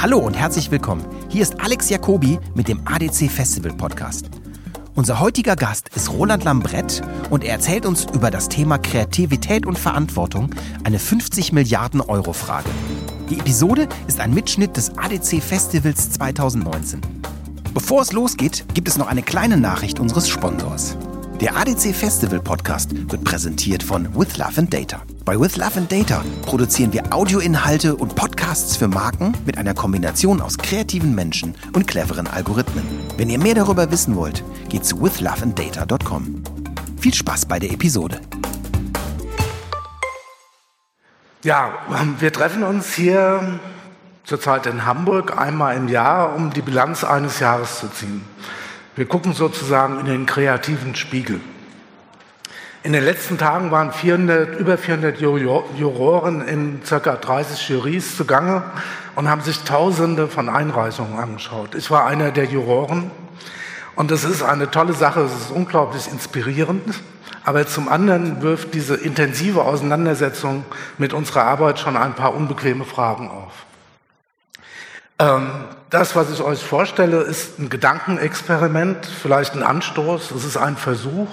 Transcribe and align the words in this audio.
Hallo 0.00 0.18
und 0.18 0.34
herzlich 0.34 0.70
willkommen. 0.70 1.04
Hier 1.28 1.42
ist 1.42 1.60
Alex 1.60 1.90
Jacobi 1.90 2.38
mit 2.54 2.68
dem 2.68 2.80
ADC 2.84 3.30
Festival 3.30 3.72
Podcast. 3.72 4.30
Unser 4.94 5.20
heutiger 5.20 5.56
Gast 5.56 5.90
ist 5.94 6.10
Roland 6.10 6.44
Lambrett 6.44 7.02
und 7.30 7.44
er 7.44 7.52
erzählt 7.52 7.84
uns 7.84 8.06
über 8.12 8.30
das 8.30 8.48
Thema 8.48 8.78
Kreativität 8.78 9.66
und 9.66 9.78
Verantwortung, 9.78 10.54
eine 10.84 10.98
50 10.98 11.52
Milliarden 11.52 12.00
Euro 12.00 12.32
Frage. 12.32 12.70
Die 13.28 13.38
Episode 13.38 13.88
ist 14.06 14.20
ein 14.20 14.32
Mitschnitt 14.32 14.76
des 14.76 14.96
ADC 14.96 15.42
Festivals 15.42 16.10
2019. 16.10 17.00
Bevor 17.74 18.02
es 18.02 18.12
losgeht, 18.12 18.64
gibt 18.74 18.88
es 18.88 18.98
noch 18.98 19.08
eine 19.08 19.22
kleine 19.22 19.56
Nachricht 19.56 20.00
unseres 20.00 20.28
Sponsors. 20.28 20.96
Der 21.40 21.56
ADC 21.56 21.94
Festival 21.94 22.40
Podcast 22.40 22.90
wird 23.12 23.22
präsentiert 23.22 23.84
von 23.84 24.12
With 24.18 24.36
Love 24.38 24.58
and 24.58 24.74
Data. 24.74 25.02
Bei 25.24 25.38
With 25.38 25.56
Love 25.56 25.76
and 25.76 25.92
Data 25.92 26.24
produzieren 26.44 26.92
wir 26.92 27.14
Audioinhalte 27.14 27.94
und 27.94 28.16
Podcasts 28.16 28.76
für 28.76 28.88
Marken 28.88 29.32
mit 29.46 29.56
einer 29.56 29.72
Kombination 29.72 30.40
aus 30.40 30.58
kreativen 30.58 31.14
Menschen 31.14 31.54
und 31.74 31.86
cleveren 31.86 32.26
Algorithmen. 32.26 32.82
Wenn 33.16 33.30
ihr 33.30 33.38
mehr 33.38 33.54
darüber 33.54 33.88
wissen 33.92 34.16
wollt, 34.16 34.42
geht 34.68 34.84
zu 34.84 35.00
withloveanddata.com. 35.00 36.42
Viel 37.00 37.14
Spaß 37.14 37.46
bei 37.46 37.60
der 37.60 37.70
Episode. 37.70 38.20
Ja, 41.44 41.72
wir 42.18 42.32
treffen 42.32 42.64
uns 42.64 42.94
hier 42.94 43.60
zurzeit 44.24 44.66
in 44.66 44.84
Hamburg 44.84 45.38
einmal 45.38 45.76
im 45.76 45.86
Jahr, 45.86 46.34
um 46.34 46.52
die 46.52 46.62
Bilanz 46.62 47.04
eines 47.04 47.38
Jahres 47.38 47.78
zu 47.78 47.88
ziehen. 47.92 48.24
Wir 48.98 49.06
gucken 49.06 49.32
sozusagen 49.32 50.00
in 50.00 50.06
den 50.06 50.26
kreativen 50.26 50.96
Spiegel. 50.96 51.40
In 52.82 52.92
den 52.92 53.04
letzten 53.04 53.38
Tagen 53.38 53.70
waren 53.70 53.92
400, 53.92 54.58
über 54.58 54.76
400 54.76 55.20
Juroren 55.20 56.40
in 56.40 56.80
ca. 56.82 56.98
30 56.98 57.68
Jurys 57.68 58.16
zugange 58.16 58.64
und 59.14 59.30
haben 59.30 59.42
sich 59.42 59.62
Tausende 59.62 60.26
von 60.26 60.48
Einreichungen 60.48 61.16
angeschaut. 61.16 61.76
Ich 61.76 61.92
war 61.92 62.06
einer 62.06 62.32
der 62.32 62.46
Juroren 62.46 63.12
und 63.94 64.10
es 64.10 64.24
ist 64.24 64.42
eine 64.42 64.68
tolle 64.68 64.94
Sache, 64.94 65.20
es 65.20 65.32
ist 65.32 65.52
unglaublich 65.52 66.10
inspirierend. 66.10 67.00
Aber 67.44 67.68
zum 67.68 67.88
anderen 67.88 68.42
wirft 68.42 68.74
diese 68.74 68.96
intensive 68.96 69.62
Auseinandersetzung 69.62 70.64
mit 70.98 71.12
unserer 71.12 71.44
Arbeit 71.44 71.78
schon 71.78 71.96
ein 71.96 72.14
paar 72.14 72.34
unbequeme 72.34 72.84
Fragen 72.84 73.30
auf. 73.30 73.67
Ähm, 75.18 75.50
das, 75.90 76.14
was 76.14 76.30
ich 76.30 76.40
euch 76.42 76.62
vorstelle, 76.62 77.22
ist 77.22 77.58
ein 77.58 77.70
Gedankenexperiment, 77.70 79.06
vielleicht 79.06 79.54
ein 79.54 79.62
Anstoß. 79.62 80.30
Es 80.30 80.44
ist 80.44 80.56
ein 80.56 80.76
Versuch 80.76 81.28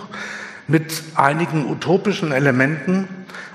mit 0.67 1.03
einigen 1.15 1.69
utopischen 1.69 2.31
Elementen. 2.31 3.07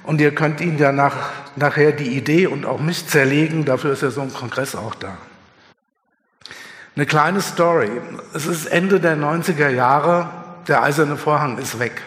Und 0.04 0.20
ihr 0.20 0.34
könnt 0.34 0.60
ihn 0.60 0.78
ja 0.78 0.92
nach, 0.92 1.14
nachher 1.56 1.92
die 1.92 2.16
Idee 2.16 2.46
und 2.46 2.66
auch 2.66 2.80
mich 2.80 3.06
zerlegen. 3.08 3.64
Dafür 3.64 3.92
ist 3.92 4.02
ja 4.02 4.10
so 4.10 4.20
ein 4.20 4.32
Kongress 4.32 4.74
auch 4.74 4.94
da. 4.94 5.16
Eine 6.96 7.06
kleine 7.06 7.40
Story. 7.40 7.90
Es 8.34 8.46
ist 8.46 8.66
Ende 8.66 9.00
der 9.00 9.16
90er 9.16 9.68
Jahre. 9.68 10.28
Der 10.68 10.82
eiserne 10.82 11.16
Vorhang 11.16 11.58
ist 11.58 11.78
weg. 11.78 12.02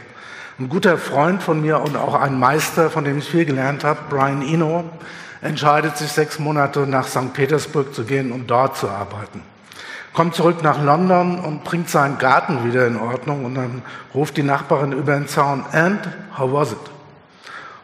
Ein 0.59 0.69
guter 0.69 0.97
Freund 0.97 1.41
von 1.41 1.61
mir 1.61 1.79
und 1.81 1.97
auch 1.97 2.13
ein 2.13 2.37
Meister, 2.37 2.91
von 2.91 3.03
dem 3.03 3.17
ich 3.17 3.27
viel 3.27 3.45
gelernt 3.45 3.83
habe, 3.83 4.01
Brian 4.09 4.43
Eno, 4.43 4.87
entscheidet 5.43 5.97
sich 5.97 6.11
sechs 6.11 6.39
Monate 6.39 6.87
nach 6.87 7.07
St. 7.07 7.33
Petersburg 7.33 7.93
zu 7.93 8.03
gehen 8.05 8.31
und 8.31 8.47
dort 8.47 8.77
zu 8.77 8.89
arbeiten. 8.89 9.41
Kommt 10.13 10.35
zurück 10.35 10.63
nach 10.63 10.81
London 10.81 11.39
und 11.39 11.63
bringt 11.63 11.89
seinen 11.89 12.17
Garten 12.17 12.65
wieder 12.65 12.87
in 12.87 12.97
Ordnung 12.97 13.45
und 13.45 13.55
dann 13.55 13.81
ruft 14.13 14.37
die 14.37 14.43
Nachbarin 14.43 14.91
über 14.91 15.13
den 15.13 15.27
Zaun, 15.27 15.65
and 15.71 15.99
how 16.37 16.51
was 16.51 16.71
it? 16.71 16.77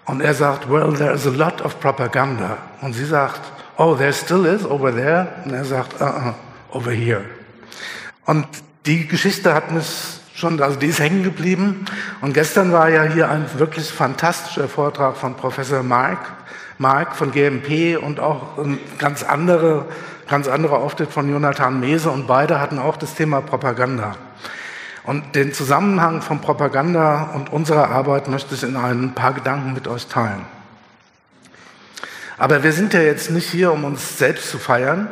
Und 0.06 0.22
er 0.22 0.34
sagt, 0.34 0.70
well, 0.70 0.94
there 0.94 1.14
is 1.14 1.28
a 1.28 1.32
lot 1.32 1.62
of 1.62 1.80
propaganda. 1.80 2.58
Und 2.82 2.94
sie 2.94 3.06
sagt, 3.06 3.42
oh, 3.78 3.96
there 3.96 4.14
still 4.14 4.46
is 4.46 4.66
over 4.66 4.92
there. 4.92 5.28
Und 5.46 5.54
er 5.54 5.66
sagt, 5.66 6.02
uh 6.02 6.06
-uh, 6.06 6.34
over 6.72 6.92
here. 6.92 7.22
Und 8.26 8.48
die 8.86 9.08
Geschichte 9.08 9.54
hat 9.54 9.72
mich 9.72 9.86
schon, 10.34 10.62
also 10.62 10.80
die 10.80 10.88
ist 10.88 11.00
hängen 11.00 11.24
geblieben. 11.24 11.86
Und 12.22 12.34
gestern 12.34 12.72
war 12.72 12.90
ja 12.90 13.04
hier 13.04 13.30
ein 13.30 13.46
wirklich 13.58 13.92
fantastischer 13.92 14.68
Vortrag 14.68 15.18
von 15.18 15.36
Professor 15.36 15.84
Mark, 15.84 16.20
Mark 16.82 17.18
von 17.18 17.32
GMP 17.32 17.98
und 18.02 18.22
auch 18.22 18.58
ein 18.58 18.80
ganz 18.98 19.22
andere, 19.22 19.86
ganz 20.30 20.48
anderer 20.48 20.78
Auftritt 20.78 21.12
von 21.12 21.30
Jonathan 21.30 21.82
Mese 21.82 22.10
und 22.10 22.26
beide 22.26 22.62
hatten 22.62 22.80
auch 22.80 22.96
das 22.96 23.16
Thema 23.16 23.42
Propaganda. 23.42 24.16
Und 25.04 25.36
den 25.36 25.54
Zusammenhang 25.54 26.22
von 26.22 26.40
Propaganda 26.40 27.32
und 27.34 27.52
unserer 27.52 27.90
Arbeit 27.90 28.30
möchte 28.30 28.56
ich 28.56 28.64
in 28.64 28.78
ein 28.78 29.14
paar 29.14 29.34
Gedanken 29.34 29.74
mit 29.74 29.90
euch 29.90 30.08
teilen. 30.08 30.46
Aber 32.38 32.64
wir 32.64 32.72
sind 32.72 32.94
ja 32.94 33.02
jetzt 33.02 33.30
nicht 33.30 33.50
hier, 33.50 33.74
um 33.74 33.84
uns 33.84 34.18
selbst 34.18 34.50
zu 34.50 34.58
feiern, 34.58 35.10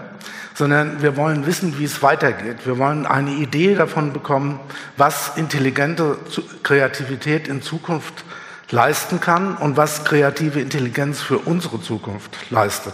sondern 0.54 1.02
wir 1.02 1.18
wollen 1.18 1.46
wissen, 1.46 1.78
wie 1.80 1.84
es 1.84 2.02
weitergeht. 2.02 2.66
Wir 2.66 2.78
wollen 2.78 3.06
eine 3.06 3.32
Idee 3.32 3.76
davon 3.76 4.14
bekommen, 4.14 4.62
was 4.96 5.36
intelligente 5.36 6.18
Kreativität 6.64 7.50
in 7.50 7.62
Zukunft 7.62 8.24
leisten 8.72 9.20
kann 9.20 9.56
und 9.58 9.78
was 9.78 10.04
kreative 10.06 10.60
Intelligenz 10.60 11.22
für 11.22 11.38
unsere 11.38 11.82
Zukunft 11.82 12.38
leistet. 12.50 12.94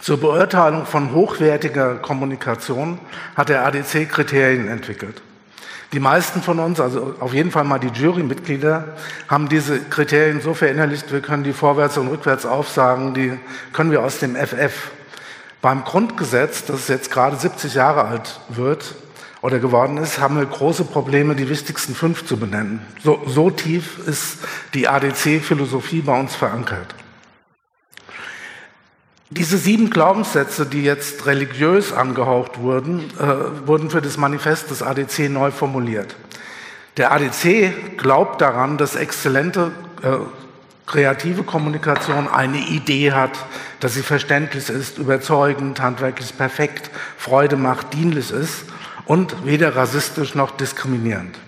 Zur 0.00 0.20
Beurteilung 0.20 0.86
von 0.86 1.12
hochwertiger 1.12 1.96
Kommunikation 1.96 2.98
hat 3.34 3.48
der 3.48 3.66
ADC 3.66 4.08
Kriterien 4.08 4.68
entwickelt. 4.68 5.22
Die 5.92 6.00
meisten 6.00 6.42
von 6.42 6.58
uns, 6.58 6.80
also 6.80 7.14
auf 7.20 7.32
jeden 7.32 7.50
Fall 7.50 7.64
mal 7.64 7.78
die 7.78 7.88
Jurymitglieder, 7.88 8.96
haben 9.28 9.48
diese 9.48 9.80
Kriterien 9.80 10.40
so 10.40 10.52
verinnerlicht, 10.52 11.12
wir 11.12 11.22
können 11.22 11.44
die 11.44 11.52
vorwärts 11.52 11.96
und 11.96 12.08
rückwärts 12.08 12.44
aufsagen, 12.44 13.14
die 13.14 13.38
können 13.72 13.90
wir 13.90 14.02
aus 14.02 14.18
dem 14.18 14.36
FF. 14.36 14.90
Beim 15.62 15.84
Grundgesetz, 15.84 16.64
das 16.64 16.88
jetzt 16.88 17.10
gerade 17.10 17.36
70 17.36 17.74
Jahre 17.74 18.04
alt 18.04 18.40
wird, 18.48 18.94
oder 19.46 19.60
geworden 19.60 19.96
ist, 19.98 20.18
haben 20.18 20.36
wir 20.36 20.44
große 20.44 20.82
Probleme, 20.82 21.36
die 21.36 21.48
wichtigsten 21.48 21.94
fünf 21.94 22.26
zu 22.26 22.36
benennen. 22.36 22.80
So, 23.04 23.22
so 23.26 23.48
tief 23.48 24.04
ist 24.04 24.38
die 24.74 24.88
ADC-Philosophie 24.88 26.00
bei 26.00 26.18
uns 26.18 26.34
verankert. 26.34 26.96
Diese 29.30 29.56
sieben 29.56 29.90
Glaubenssätze, 29.90 30.66
die 30.66 30.82
jetzt 30.82 31.26
religiös 31.26 31.92
angehaucht 31.92 32.58
wurden, 32.58 33.04
äh, 33.20 33.68
wurden 33.68 33.88
für 33.88 34.02
das 34.02 34.16
Manifest 34.16 34.72
des 34.72 34.82
ADC 34.82 35.28
neu 35.28 35.52
formuliert. 35.52 36.16
Der 36.96 37.12
ADC 37.12 37.98
glaubt 37.98 38.40
daran, 38.40 38.78
dass 38.78 38.96
exzellente 38.96 39.70
äh, 40.02 40.16
kreative 40.86 41.44
Kommunikation 41.44 42.26
eine 42.26 42.58
Idee 42.58 43.12
hat, 43.12 43.38
dass 43.78 43.94
sie 43.94 44.02
verständlich 44.02 44.68
ist, 44.70 44.98
überzeugend, 44.98 45.80
handwerklich 45.80 46.36
perfekt, 46.36 46.90
Freude 47.16 47.56
macht, 47.56 47.94
dienlich 47.94 48.32
ist 48.32 48.64
und 49.06 49.46
weder 49.46 49.74
rassistisch 49.74 50.34
noch 50.34 50.50
diskriminierend. 50.50 51.38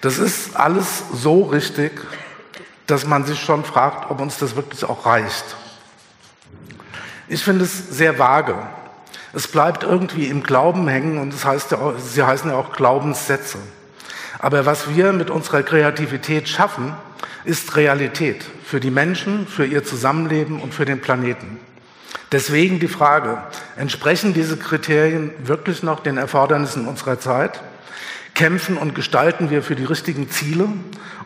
Das 0.00 0.18
ist 0.18 0.56
alles 0.56 1.04
so 1.12 1.42
richtig, 1.42 1.92
dass 2.86 3.06
man 3.06 3.24
sich 3.24 3.40
schon 3.40 3.64
fragt, 3.64 4.10
ob 4.10 4.20
uns 4.20 4.38
das 4.38 4.56
wirklich 4.56 4.84
auch 4.84 5.06
reicht. 5.06 5.44
Ich 7.28 7.44
finde 7.44 7.64
es 7.64 7.90
sehr 7.90 8.18
vage. 8.18 8.56
Es 9.34 9.46
bleibt 9.46 9.82
irgendwie 9.82 10.26
im 10.26 10.42
Glauben 10.42 10.88
hängen 10.88 11.18
und 11.18 11.34
das 11.34 11.44
heißt 11.44 11.72
ja 11.72 11.78
auch, 11.78 11.94
sie 11.98 12.22
heißen 12.22 12.50
ja 12.50 12.56
auch 12.56 12.72
Glaubenssätze. 12.72 13.58
Aber 14.38 14.64
was 14.64 14.94
wir 14.94 15.12
mit 15.12 15.30
unserer 15.30 15.62
Kreativität 15.62 16.48
schaffen, 16.48 16.94
ist 17.44 17.76
Realität 17.76 18.44
für 18.64 18.80
die 18.80 18.90
Menschen, 18.90 19.46
für 19.46 19.66
ihr 19.66 19.84
Zusammenleben 19.84 20.60
und 20.60 20.72
für 20.72 20.84
den 20.84 21.00
Planeten. 21.00 21.58
Deswegen 22.30 22.78
die 22.78 22.88
Frage, 22.88 23.38
entsprechen 23.76 24.34
diese 24.34 24.56
Kriterien 24.56 25.30
wirklich 25.42 25.82
noch 25.82 26.00
den 26.00 26.18
Erfordernissen 26.18 26.86
unserer 26.86 27.18
Zeit? 27.18 27.60
Kämpfen 28.34 28.76
und 28.76 28.94
gestalten 28.94 29.50
wir 29.50 29.62
für 29.62 29.74
die 29.74 29.84
richtigen 29.84 30.30
Ziele? 30.30 30.68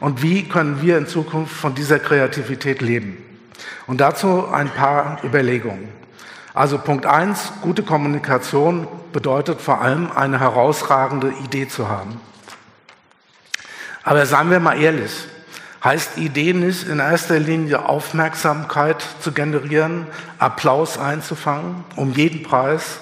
Und 0.00 0.22
wie 0.22 0.48
können 0.48 0.80
wir 0.80 0.98
in 0.98 1.06
Zukunft 1.06 1.54
von 1.54 1.74
dieser 1.74 1.98
Kreativität 1.98 2.80
leben? 2.80 3.18
Und 3.86 4.00
dazu 4.00 4.46
ein 4.48 4.70
paar 4.70 5.18
Überlegungen. 5.24 5.88
Also 6.54 6.78
Punkt 6.78 7.06
eins: 7.06 7.52
gute 7.62 7.82
Kommunikation 7.82 8.86
bedeutet 9.12 9.60
vor 9.60 9.80
allem 9.80 10.10
eine 10.12 10.40
herausragende 10.40 11.32
Idee 11.44 11.68
zu 11.68 11.88
haben. 11.88 12.20
Aber 14.04 14.26
seien 14.26 14.50
wir 14.50 14.60
mal 14.60 14.80
ehrlich, 14.80 15.12
heißt 15.84 16.16
Idee 16.18 16.52
nicht 16.52 16.88
in 16.88 17.00
erster 17.00 17.38
Linie 17.38 17.88
Aufmerksamkeit 17.88 19.04
zu 19.20 19.32
generieren, 19.32 20.06
Applaus 20.38 20.98
einzufangen, 20.98 21.84
um 21.96 22.12
jeden 22.12 22.42
Preis. 22.42 22.98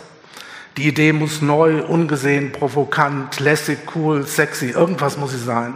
Die 0.77 0.89
Idee 0.89 1.13
muss 1.13 1.43
neu, 1.43 1.83
ungesehen, 1.83 2.53
provokant, 2.53 3.39
lässig, 3.39 3.79
cool, 3.95 4.27
sexy, 4.27 4.71
irgendwas 4.71 5.19
muss 5.19 5.33
sie 5.33 5.39
sein. 5.39 5.75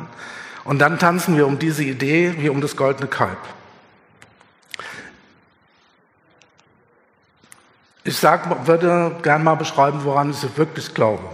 Und 0.64 0.78
dann 0.78 0.98
tanzen 0.98 1.36
wir 1.36 1.46
um 1.46 1.58
diese 1.58 1.84
Idee 1.84 2.34
wie 2.38 2.48
um 2.48 2.62
das 2.62 2.76
goldene 2.76 3.08
Kalb. 3.08 3.38
Ich 8.02 8.16
sag, 8.16 8.66
würde 8.66 9.16
gern 9.22 9.44
mal 9.44 9.56
beschreiben, 9.56 10.04
woran 10.04 10.30
ich 10.30 10.56
wirklich 10.56 10.94
glaube. 10.94 11.24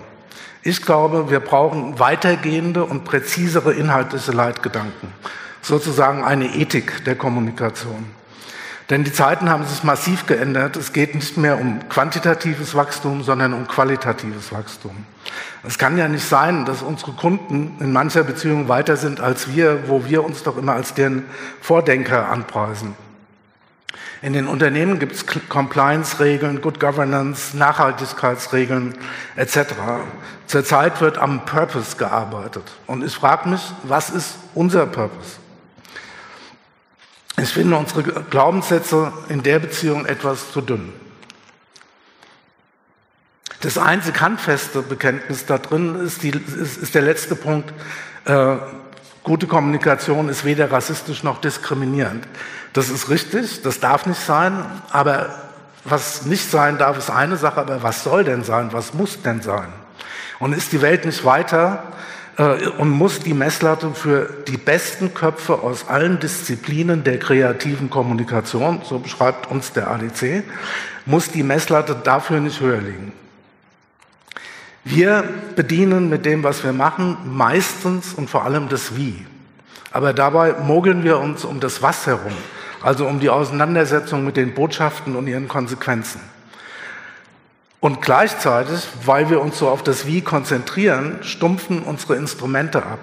Ich 0.62 0.82
glaube, 0.82 1.30
wir 1.30 1.40
brauchen 1.40 1.98
weitergehende 1.98 2.84
und 2.84 3.04
präzisere 3.04 3.72
inhaltliche 3.72 4.32
Leitgedanken 4.32 5.12
sozusagen 5.62 6.24
eine 6.24 6.54
Ethik 6.54 7.04
der 7.04 7.16
Kommunikation. 7.16 8.06
Denn 8.90 9.04
die 9.04 9.12
Zeiten 9.12 9.48
haben 9.48 9.64
sich 9.64 9.84
massiv 9.84 10.26
geändert. 10.26 10.76
Es 10.76 10.92
geht 10.92 11.14
nicht 11.14 11.36
mehr 11.36 11.60
um 11.60 11.88
quantitatives 11.88 12.74
Wachstum, 12.74 13.22
sondern 13.22 13.54
um 13.54 13.68
qualitatives 13.68 14.52
Wachstum. 14.52 15.06
Es 15.62 15.78
kann 15.78 15.96
ja 15.96 16.08
nicht 16.08 16.28
sein, 16.28 16.64
dass 16.64 16.82
unsere 16.82 17.12
Kunden 17.12 17.76
in 17.78 17.92
mancher 17.92 18.24
Beziehung 18.24 18.68
weiter 18.68 18.96
sind 18.96 19.20
als 19.20 19.54
wir, 19.54 19.88
wo 19.88 20.06
wir 20.06 20.24
uns 20.24 20.42
doch 20.42 20.56
immer 20.56 20.72
als 20.72 20.94
deren 20.94 21.24
Vordenker 21.60 22.28
anpreisen. 22.30 22.96
In 24.22 24.32
den 24.32 24.48
Unternehmen 24.48 24.98
gibt 24.98 25.12
es 25.12 25.24
Compliance-Regeln, 25.48 26.60
Good 26.60 26.78
Governance, 26.78 27.56
Nachhaltigkeitsregeln 27.56 28.94
etc. 29.36 29.58
Zurzeit 30.46 31.00
wird 31.00 31.16
am 31.16 31.46
Purpose 31.46 31.96
gearbeitet. 31.96 32.64
Und 32.86 33.04
ich 33.04 33.14
frage 33.14 33.48
mich, 33.48 33.62
was 33.84 34.10
ist 34.10 34.34
unser 34.54 34.84
Purpose? 34.86 35.39
Ich 37.42 37.54
finde 37.54 37.76
unsere 37.76 38.02
Glaubenssätze 38.02 39.12
in 39.30 39.42
der 39.42 39.60
Beziehung 39.60 40.04
etwas 40.04 40.52
zu 40.52 40.60
dünn. 40.60 40.92
Das 43.60 43.78
einzig 43.78 44.20
handfeste 44.20 44.82
Bekenntnis 44.82 45.46
da 45.46 45.56
drin 45.58 45.96
ist, 46.04 46.22
die, 46.22 46.30
ist, 46.30 46.76
ist 46.76 46.94
der 46.94 47.02
letzte 47.02 47.36
Punkt. 47.36 47.72
Äh, 48.26 48.56
gute 49.22 49.46
Kommunikation 49.46 50.28
ist 50.28 50.44
weder 50.44 50.70
rassistisch 50.70 51.22
noch 51.22 51.40
diskriminierend. 51.40 52.26
Das 52.74 52.90
ist 52.90 53.08
richtig, 53.08 53.62
das 53.62 53.80
darf 53.80 54.06
nicht 54.06 54.20
sein, 54.20 54.64
aber 54.90 55.34
was 55.84 56.26
nicht 56.26 56.50
sein 56.50 56.76
darf, 56.76 56.98
ist 56.98 57.10
eine 57.10 57.36
Sache, 57.36 57.60
aber 57.60 57.82
was 57.82 58.04
soll 58.04 58.24
denn 58.24 58.44
sein, 58.44 58.72
was 58.72 58.92
muss 58.92 59.22
denn 59.22 59.40
sein? 59.40 59.72
Und 60.38 60.52
ist 60.52 60.72
die 60.72 60.82
Welt 60.82 61.06
nicht 61.06 61.24
weiter 61.24 61.84
und 62.78 62.90
muss 62.90 63.20
die 63.20 63.34
Messlatte 63.34 63.92
für 63.94 64.30
die 64.48 64.56
besten 64.56 65.12
Köpfe 65.14 65.60
aus 65.62 65.88
allen 65.88 66.20
Disziplinen 66.20 67.04
der 67.04 67.18
kreativen 67.18 67.90
Kommunikation, 67.90 68.80
so 68.84 68.98
beschreibt 68.98 69.50
uns 69.50 69.72
der 69.72 69.90
ADC, 69.90 70.44
muss 71.06 71.30
die 71.30 71.42
Messlatte 71.42 71.94
dafür 72.02 72.40
nicht 72.40 72.60
höher 72.60 72.80
liegen. 72.80 73.12
Wir 74.84 75.24
bedienen 75.56 76.08
mit 76.08 76.24
dem, 76.24 76.42
was 76.42 76.64
wir 76.64 76.72
machen, 76.72 77.16
meistens 77.24 78.14
und 78.14 78.30
vor 78.30 78.44
allem 78.44 78.68
das 78.68 78.96
Wie. 78.96 79.26
Aber 79.92 80.12
dabei 80.12 80.54
mogeln 80.54 81.04
wir 81.04 81.18
uns 81.18 81.44
um 81.44 81.60
das 81.60 81.82
Was 81.82 82.06
herum 82.06 82.32
also 82.82 83.06
um 83.06 83.20
die 83.20 83.30
Auseinandersetzung 83.30 84.24
mit 84.24 84.36
den 84.36 84.54
Botschaften 84.54 85.16
und 85.16 85.26
ihren 85.26 85.48
Konsequenzen. 85.48 86.20
Und 87.80 88.02
gleichzeitig, 88.02 88.86
weil 89.06 89.30
wir 89.30 89.40
uns 89.40 89.58
so 89.58 89.68
auf 89.68 89.82
das 89.82 90.06
Wie 90.06 90.20
konzentrieren, 90.20 91.18
stumpfen 91.22 91.82
unsere 91.82 92.16
Instrumente 92.16 92.84
ab. 92.84 92.98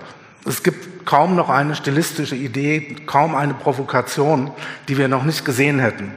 Es 0.46 0.62
gibt 0.62 1.06
kaum 1.06 1.36
noch 1.36 1.50
eine 1.50 1.76
stilistische 1.76 2.36
Idee, 2.36 2.96
kaum 3.08 3.34
eine 3.36 3.56
Provokation, 3.56 4.52
die 4.88 4.98
wir 4.98 5.08
noch 5.08 5.24
nicht 5.24 5.46
gesehen 5.46 5.80
hätten. 5.80 6.14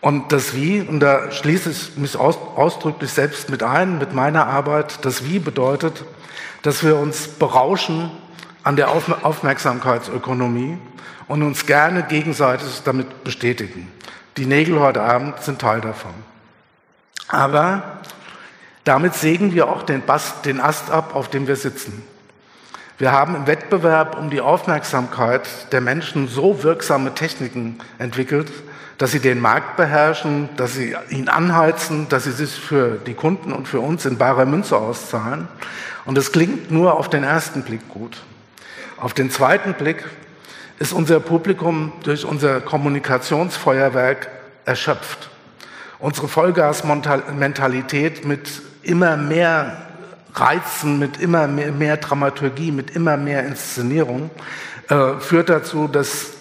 Und 0.00 0.30
das 0.30 0.54
Wie, 0.54 0.80
und 0.80 1.00
da 1.00 1.32
schließe 1.32 1.70
ich 1.70 1.96
mich 1.96 2.16
ausdrücklich 2.16 3.10
selbst 3.10 3.50
mit 3.50 3.64
ein, 3.64 3.98
mit 3.98 4.14
meiner 4.14 4.46
Arbeit, 4.46 5.04
das 5.04 5.24
Wie 5.24 5.40
bedeutet, 5.40 6.04
dass 6.62 6.84
wir 6.84 6.96
uns 6.96 7.26
berauschen 7.26 8.12
an 8.62 8.76
der 8.76 8.90
Aufmerksamkeitsökonomie 8.90 10.78
und 11.26 11.42
uns 11.42 11.66
gerne 11.66 12.04
gegenseitig 12.04 12.82
damit 12.84 13.24
bestätigen. 13.24 13.90
Die 14.36 14.46
Nägel 14.46 14.78
heute 14.78 15.02
Abend 15.02 15.40
sind 15.40 15.60
Teil 15.60 15.80
davon. 15.80 16.14
Aber 17.28 18.00
damit 18.84 19.14
sägen 19.14 19.52
wir 19.52 19.68
auch 19.68 19.82
den, 19.82 20.02
Bast, 20.02 20.44
den 20.44 20.60
Ast 20.60 20.90
ab, 20.90 21.14
auf 21.14 21.28
dem 21.28 21.46
wir 21.48 21.56
sitzen. 21.56 22.02
Wir 22.98 23.12
haben 23.12 23.34
im 23.34 23.46
Wettbewerb 23.46 24.16
um 24.18 24.30
die 24.30 24.40
Aufmerksamkeit 24.40 25.70
der 25.72 25.80
Menschen 25.80 26.28
so 26.28 26.62
wirksame 26.62 27.14
Techniken 27.14 27.78
entwickelt, 27.98 28.50
dass 28.96 29.10
sie 29.10 29.20
den 29.20 29.40
Markt 29.40 29.76
beherrschen, 29.76 30.48
dass 30.56 30.74
sie 30.74 30.96
ihn 31.10 31.28
anheizen, 31.28 32.08
dass 32.08 32.24
sie 32.24 32.32
sich 32.32 32.52
für 32.52 32.92
die 33.06 33.12
Kunden 33.12 33.52
und 33.52 33.68
für 33.68 33.80
uns 33.80 34.06
in 34.06 34.16
barer 34.16 34.46
Münze 34.46 34.78
auszahlen. 34.78 35.48
Und 36.06 36.16
es 36.16 36.32
klingt 36.32 36.70
nur 36.70 36.94
auf 36.94 37.10
den 37.10 37.22
ersten 37.22 37.62
Blick 37.64 37.86
gut. 37.88 38.22
Auf 38.96 39.12
den 39.12 39.30
zweiten 39.30 39.74
Blick 39.74 40.04
ist 40.78 40.94
unser 40.94 41.20
Publikum 41.20 41.92
durch 42.04 42.24
unser 42.24 42.62
Kommunikationsfeuerwerk 42.62 44.30
erschöpft. 44.64 45.28
Unsere 45.98 46.28
Vollgasmentalität 46.28 48.24
mit 48.24 48.62
immer 48.82 49.16
mehr 49.16 49.86
Reizen, 50.34 50.98
mit 50.98 51.18
immer 51.18 51.48
mehr, 51.48 51.72
mehr 51.72 51.96
Dramaturgie, 51.96 52.70
mit 52.70 52.90
immer 52.90 53.16
mehr 53.16 53.46
Inszenierung 53.46 54.30
äh, 54.88 55.18
führt 55.18 55.48
dazu, 55.48 55.88
dass 55.88 56.32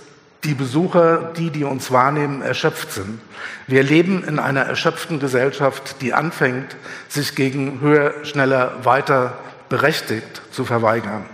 die 0.43 0.53
Besucher, 0.53 1.33
die, 1.37 1.49
die 1.49 1.63
uns 1.63 1.91
wahrnehmen, 1.91 2.41
erschöpft 2.41 2.91
sind. 2.91 3.19
Wir 3.67 3.81
leben 3.81 4.23
in 4.23 4.37
einer 4.37 4.61
erschöpften 4.61 5.19
Gesellschaft, 5.19 6.01
die 6.01 6.13
anfängt, 6.13 6.75
sich 7.07 7.33
gegen 7.35 7.79
höher, 7.79 8.13
schneller, 8.23 8.73
weiter 8.83 9.37
berechtigt 9.69 10.41
zu 10.51 10.65
verweigern. 10.65 11.25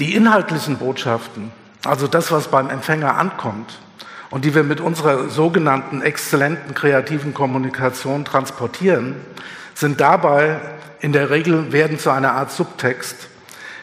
Die 0.00 0.14
inhaltlichen 0.14 0.78
Botschaften, 0.78 1.52
also 1.84 2.08
das, 2.08 2.32
was 2.32 2.48
beim 2.48 2.70
Empfänger 2.70 3.16
ankommt 3.16 3.78
und 4.30 4.44
die 4.44 4.54
wir 4.54 4.62
mit 4.62 4.80
unserer 4.80 5.28
sogenannten 5.28 6.02
exzellenten 6.02 6.74
kreativen 6.74 7.34
Kommunikation 7.34 8.24
transportieren, 8.24 9.16
sind 9.74 10.00
dabei 10.00 10.60
in 11.00 11.12
der 11.12 11.30
Regel 11.30 11.72
werden 11.72 11.98
zu 11.98 12.10
einer 12.10 12.32
Art 12.32 12.52
Subtext, 12.52 13.28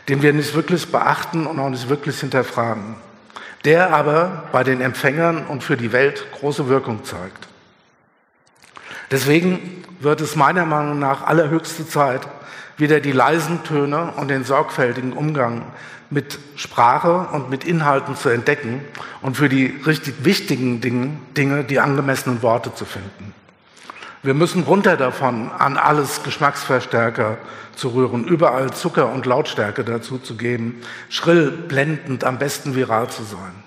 den 0.07 0.21
wir 0.21 0.33
nicht 0.33 0.53
wirklich 0.53 0.91
beachten 0.91 1.45
und 1.45 1.59
auch 1.59 1.69
nicht 1.69 1.89
wirklich 1.89 2.19
hinterfragen, 2.19 2.95
der 3.65 3.93
aber 3.93 4.43
bei 4.51 4.63
den 4.63 4.81
Empfängern 4.81 5.45
und 5.47 5.63
für 5.63 5.75
die 5.75 5.91
Welt 5.91 6.25
große 6.31 6.69
Wirkung 6.69 7.03
zeigt. 7.03 7.47
Deswegen 9.11 9.83
wird 9.99 10.21
es 10.21 10.35
meiner 10.35 10.65
Meinung 10.65 10.99
nach 10.99 11.25
allerhöchste 11.25 11.87
Zeit, 11.87 12.21
wieder 12.77 12.99
die 12.99 13.11
leisen 13.11 13.63
Töne 13.63 14.13
und 14.17 14.27
den 14.29 14.43
sorgfältigen 14.43 15.13
Umgang 15.13 15.63
mit 16.09 16.39
Sprache 16.55 17.27
und 17.31 17.49
mit 17.49 17.63
Inhalten 17.63 18.15
zu 18.15 18.29
entdecken 18.29 18.81
und 19.21 19.35
für 19.37 19.49
die 19.49 19.73
richtig 19.85 20.23
wichtigen 20.23 20.81
Dinge 20.81 21.63
die 21.63 21.79
angemessenen 21.79 22.41
Worte 22.41 22.73
zu 22.73 22.85
finden. 22.85 23.33
Wir 24.23 24.33
müssen 24.33 24.63
runter 24.63 24.97
davon, 24.97 25.51
an 25.57 25.77
alles 25.77 26.23
Geschmacksverstärker 26.23 27.37
zu 27.75 27.89
rühren, 27.89 28.25
überall 28.25 28.73
Zucker 28.73 29.11
und 29.11 29.25
Lautstärke 29.25 29.83
dazu 29.83 30.17
zu 30.17 30.35
geben, 30.35 30.81
schrill, 31.09 31.51
blendend, 31.51 32.23
am 32.23 32.37
besten 32.37 32.75
viral 32.75 33.09
zu 33.09 33.23
sein. 33.23 33.66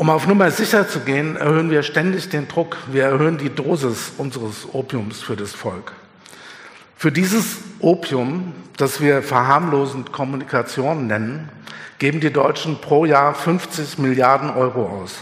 Um 0.00 0.08
auf 0.08 0.26
Nummer 0.26 0.50
sicher 0.50 0.88
zu 0.88 1.00
gehen, 1.00 1.36
erhöhen 1.36 1.70
wir 1.70 1.82
ständig 1.82 2.30
den 2.30 2.48
Druck, 2.48 2.78
wir 2.86 3.04
erhöhen 3.04 3.36
die 3.36 3.54
Dosis 3.54 4.12
unseres 4.16 4.66
Opiums 4.72 5.20
für 5.20 5.36
das 5.36 5.52
Volk. 5.52 5.92
Für 6.96 7.12
dieses 7.12 7.58
Opium, 7.80 8.54
das 8.78 9.02
wir 9.02 9.22
verharmlosend 9.22 10.10
Kommunikation 10.10 11.06
nennen, 11.06 11.50
geben 11.98 12.20
die 12.20 12.32
Deutschen 12.32 12.80
pro 12.80 13.04
Jahr 13.04 13.34
50 13.34 13.98
Milliarden 13.98 14.48
Euro 14.48 14.86
aus. 15.02 15.16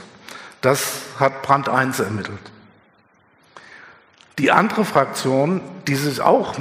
Das 0.61 1.01
hat 1.19 1.43
Brand 1.43 1.69
1 1.69 1.99
ermittelt. 1.99 2.39
Die 4.39 4.53
andere 4.53 4.85
Fraktion, 4.85 5.61
die, 5.89 5.97
sich 5.97 6.21
auch 6.21 6.55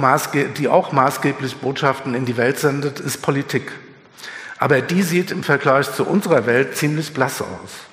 die 0.56 0.66
auch 0.66 0.90
maßgeblich 0.90 1.58
Botschaften 1.58 2.16
in 2.16 2.24
die 2.24 2.36
Welt 2.36 2.58
sendet, 2.58 2.98
ist 2.98 3.22
Politik. 3.22 3.70
Aber 4.58 4.80
die 4.80 5.04
sieht 5.04 5.30
im 5.30 5.44
Vergleich 5.44 5.92
zu 5.92 6.04
unserer 6.04 6.46
Welt 6.46 6.76
ziemlich 6.76 7.14
blass 7.14 7.40
aus. 7.40 7.87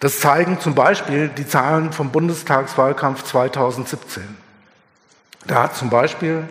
Das 0.00 0.18
zeigen 0.18 0.58
zum 0.60 0.74
Beispiel 0.74 1.28
die 1.28 1.46
Zahlen 1.46 1.92
vom 1.92 2.10
Bundestagswahlkampf 2.10 3.22
2017. 3.22 4.22
Da 5.46 5.64
hat 5.64 5.76
zum 5.76 5.90
Beispiel 5.90 6.48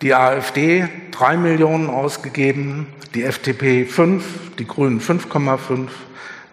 die 0.00 0.14
AfD 0.14 0.88
drei 1.10 1.36
Millionen 1.36 1.90
ausgegeben, 1.90 2.86
die 3.14 3.24
FDP 3.24 3.84
fünf, 3.84 4.24
die 4.58 4.66
Grünen 4.66 5.00
5,5, 5.00 5.88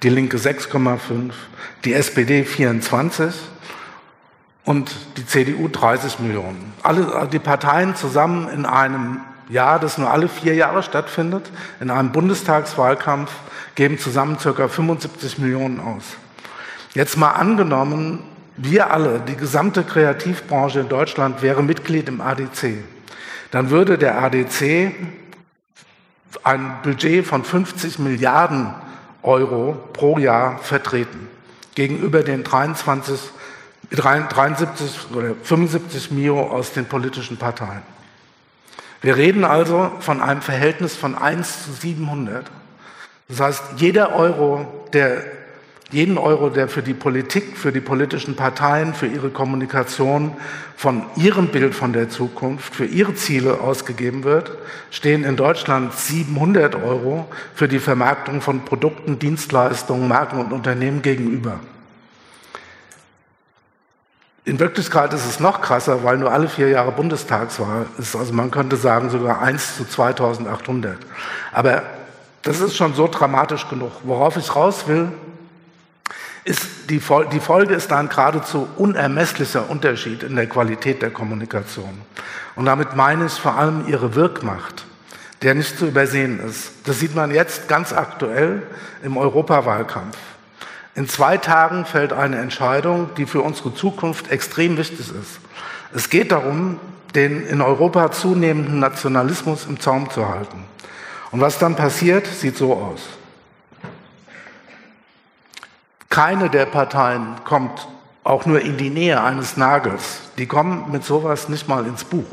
die 0.01 0.10
Linke 0.10 0.38
6,5, 0.38 1.32
die 1.84 1.94
SPD 1.94 2.44
24 2.44 3.36
und 4.63 4.96
die 5.17 5.27
CDU 5.27 5.67
30 5.67 6.20
Millionen. 6.20 6.74
Alle 6.82 7.29
die 7.32 7.39
Parteien 7.39 7.96
zusammen 7.96 8.50
in 8.50 8.65
einem 8.65 9.22
Jahr, 9.49 9.79
das 9.79 9.97
nur 9.97 10.09
alle 10.09 10.27
vier 10.27 10.55
Jahre 10.55 10.83
stattfindet, 10.83 11.51
in 11.79 11.89
einem 11.89 12.11
Bundestagswahlkampf, 12.11 13.31
geben 13.75 13.99
zusammen 13.99 14.39
circa 14.39 14.67
75 14.67 15.37
Millionen 15.37 15.79
aus. 15.79 16.03
Jetzt 16.93 17.17
mal 17.17 17.31
angenommen, 17.31 18.23
wir 18.57 18.91
alle, 18.91 19.19
die 19.19 19.35
gesamte 19.35 19.83
Kreativbranche 19.83 20.79
in 20.79 20.89
Deutschland 20.89 21.41
wäre 21.41 21.61
Mitglied 21.61 22.07
im 22.07 22.21
ADC, 22.21 22.83
dann 23.51 23.69
würde 23.69 23.97
der 23.97 24.21
ADC 24.21 24.93
ein 26.43 26.77
Budget 26.83 27.25
von 27.25 27.43
50 27.43 27.99
Milliarden 27.99 28.73
Euro 29.23 29.77
pro 29.93 30.17
Jahr 30.17 30.59
vertreten 30.59 31.27
gegenüber 31.73 32.23
den 32.23 32.43
23, 32.43 33.19
73 33.91 35.11
oder 35.13 35.35
75 35.43 36.11
Mio 36.11 36.41
aus 36.41 36.71
den 36.71 36.85
politischen 36.85 37.37
Parteien. 37.37 37.94
Wir 39.05 39.17
reden 39.17 39.43
also 39.43 39.91
von 40.00 40.19
einem 40.19 40.41
Verhältnis 40.41 40.95
von 40.95 41.13
1 41.13 41.65
zu 41.65 41.74
700. 41.74 42.50
Das 43.27 43.39
heißt, 43.39 43.63
jeder 43.77 44.15
Euro, 44.15 44.65
der, 44.93 45.21
jeden 45.91 46.17
Euro, 46.17 46.50
der 46.50 46.67
für 46.67 46.81
die 46.81 46.95
Politik, 46.95 47.55
für 47.55 47.71
die 47.71 47.81
politischen 47.81 48.35
Parteien, 48.35 48.95
für 48.95 49.05
ihre 49.05 49.29
Kommunikation 49.29 50.31
von 50.75 51.03
ihrem 51.17 51.50
Bild 51.50 51.75
von 51.75 51.93
der 51.93 52.09
Zukunft, 52.09 52.74
für 52.74 52.85
ihre 52.85 53.13
Ziele 53.13 53.59
ausgegeben 53.59 54.24
wird, 54.24 54.57
stehen 54.89 55.24
in 55.24 55.35
Deutschland 55.35 55.93
700 55.93 56.74
Euro 56.74 57.27
für 57.53 57.67
die 57.67 57.77
Vermarktung 57.77 58.41
von 58.41 58.65
Produkten, 58.65 59.19
Dienstleistungen, 59.19 60.07
Marken 60.07 60.39
und 60.39 60.51
Unternehmen 60.51 61.03
gegenüber. 61.03 61.59
In 64.45 64.59
Wirklichkeit 64.59 65.11
ist 65.11 65.25
es 65.25 65.39
noch 65.39 65.59
krasser, 65.59 66.03
weil 66.03 66.17
nur 66.17 66.31
alle 66.31 66.47
vier 66.47 66.69
Jahre 66.69 66.91
Bundestagswahl 66.91 67.87
ist. 67.97 68.15
Also 68.15 68.31
man 68.31 68.51
könnte 68.51 68.77
sagen 68.77 69.09
sogar 69.09 69.41
1 69.41 69.77
zu 69.77 69.85
2800. 69.85 70.97
Aber 71.51 71.81
das 72.43 72.59
ist 72.59 72.75
schon 72.75 72.93
so 72.93 73.07
dramatisch 73.07 73.67
genug. 73.67 73.91
Worauf 74.03 74.37
ich 74.37 74.55
raus 74.55 74.87
will, 74.87 75.11
ist 76.43 76.67
die, 76.91 76.99
Fol 76.99 77.27
die 77.27 77.39
Folge 77.39 77.73
ist 77.73 77.91
ein 77.91 78.07
geradezu 78.07 78.67
unermesslicher 78.77 79.67
Unterschied 79.67 80.21
in 80.21 80.35
der 80.35 80.47
Qualität 80.47 81.01
der 81.01 81.09
Kommunikation. 81.09 82.01
Und 82.55 82.65
damit 82.65 82.95
meine 82.95 83.25
ich 83.25 83.33
vor 83.33 83.57
allem 83.57 83.87
ihre 83.87 84.13
Wirkmacht, 84.13 84.85
der 85.41 85.55
nicht 85.55 85.79
zu 85.79 85.87
übersehen 85.87 86.39
ist. 86.39 86.71
Das 86.85 86.99
sieht 86.99 87.15
man 87.15 87.31
jetzt 87.31 87.67
ganz 87.67 87.91
aktuell 87.91 88.61
im 89.01 89.17
Europawahlkampf. 89.17 90.15
In 90.95 91.09
zwei 91.09 91.37
Tagen 91.37 91.85
fällt 91.85 92.13
eine 92.13 92.37
Entscheidung, 92.37 93.09
die 93.17 93.25
für 93.25 93.41
unsere 93.41 93.73
Zukunft 93.73 94.31
extrem 94.31 94.77
wichtig 94.77 94.99
ist. 95.09 95.39
Es 95.93 96.09
geht 96.09 96.31
darum, 96.31 96.79
den 97.13 97.45
in 97.45 97.61
Europa 97.61 98.11
zunehmenden 98.11 98.79
Nationalismus 98.79 99.65
im 99.65 99.79
Zaum 99.79 100.09
zu 100.09 100.29
halten. 100.29 100.63
Und 101.31 101.41
was 101.41 101.59
dann 101.59 101.75
passiert, 101.75 102.25
sieht 102.27 102.57
so 102.57 102.73
aus. 102.73 103.01
Keine 106.09 106.49
der 106.49 106.65
Parteien 106.65 107.35
kommt 107.43 107.89
auch 108.23 108.45
nur 108.45 108.61
in 108.61 108.77
die 108.77 108.89
Nähe 108.89 109.21
eines 109.21 109.57
Nagels. 109.57 110.21
Die 110.37 110.45
kommen 110.45 110.91
mit 110.91 111.03
sowas 111.03 111.49
nicht 111.49 111.67
mal 111.67 111.85
ins 111.85 112.05
Buch. 112.05 112.25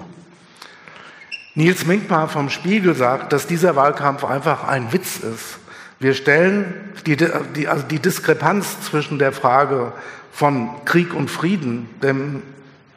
Nils 1.55 1.85
Minkmar 1.85 2.29
vom 2.29 2.49
Spiegel 2.49 2.95
sagt, 2.95 3.33
dass 3.33 3.49
dieser 3.49 3.75
Wahlkampf 3.75 4.25
einfach 4.25 4.67
ein 4.69 4.93
Witz 4.93 5.19
ist. 5.19 5.59
Wir 6.03 6.15
stellen 6.15 6.75
die, 7.07 7.17
die, 7.17 7.69
also 7.69 7.85
die 7.87 8.01
Diskrepanz 8.01 8.81
zwischen 8.81 9.21
der 9.21 9.31
Frage 9.31 9.93
von 10.33 10.85
Krieg 10.85 11.15
und 11.15 11.31
Frieden, 11.31 11.89
dem, 12.03 12.43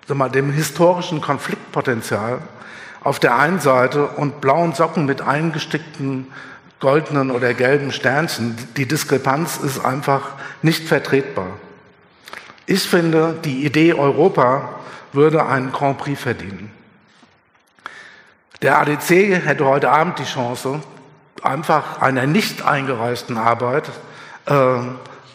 mal, 0.07 0.29
dem 0.29 0.51
historischen 0.51 1.21
Konfliktpotenzial 1.21 2.39
auf 3.03 3.19
der 3.19 3.37
einen 3.37 3.59
Seite 3.59 4.07
und 4.07 4.41
blauen 4.41 4.73
Socken 4.73 5.05
mit 5.05 5.21
eingestickten 5.21 6.25
goldenen 6.79 7.29
oder 7.29 7.53
gelben 7.53 7.91
Sternchen. 7.91 8.57
Die 8.75 8.87
Diskrepanz 8.87 9.57
ist 9.57 9.85
einfach 9.85 10.31
nicht 10.63 10.87
vertretbar. 10.87 11.59
Ich 12.65 12.89
finde, 12.89 13.35
die 13.45 13.67
Idee 13.67 13.93
Europa 13.93 14.79
würde 15.13 15.45
einen 15.45 15.71
Grand 15.71 15.99
Prix 15.99 16.19
verdienen. 16.19 16.71
Der 18.63 18.79
ADC 18.79 19.45
hätte 19.45 19.65
heute 19.65 19.91
Abend 19.91 20.17
die 20.17 20.23
Chance, 20.23 20.81
einfach 21.41 22.01
einer 22.01 22.25
nicht 22.27 22.65
eingereichten 22.65 23.37
Arbeit 23.37 23.89
äh, 24.45 24.79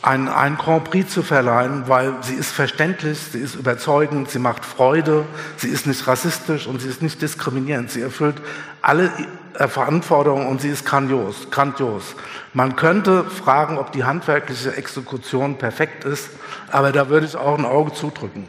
ein, 0.03 0.29
ein 0.29 0.57
Grand 0.57 0.85
Prix 0.85 1.13
zu 1.13 1.23
verleihen, 1.23 1.85
weil 1.87 2.15
sie 2.23 2.35
ist 2.35 2.53
verständlich, 2.53 3.19
sie 3.19 3.39
ist 3.39 3.55
überzeugend, 3.55 4.31
sie 4.31 4.39
macht 4.39 4.65
Freude, 4.65 5.27
sie 5.57 5.69
ist 5.69 5.87
nicht 5.87 6.07
rassistisch 6.07 6.67
und 6.67 6.81
sie 6.81 6.89
ist 6.89 7.03
nicht 7.03 7.21
diskriminierend. 7.21 7.91
Sie 7.91 8.01
erfüllt 8.01 8.37
alle 8.81 9.11
Verantwortungen 9.55 10.47
und 10.47 10.63
sie 10.63 10.71
ist 10.71 10.87
grandios, 10.87 11.49
grandios. 11.51 12.15
Man 12.55 12.77
könnte 12.77 13.25
fragen, 13.25 13.77
ob 13.79 13.93
die 13.93 14.05
handwerkliche 14.05 14.75
Exekution 14.75 15.59
perfekt 15.59 16.05
ist, 16.05 16.31
aber 16.71 16.93
da 16.93 17.11
würde 17.11 17.27
ich 17.27 17.37
auch 17.37 17.59
ein 17.59 17.67
Auge 17.67 17.93
zudrücken. 17.93 18.49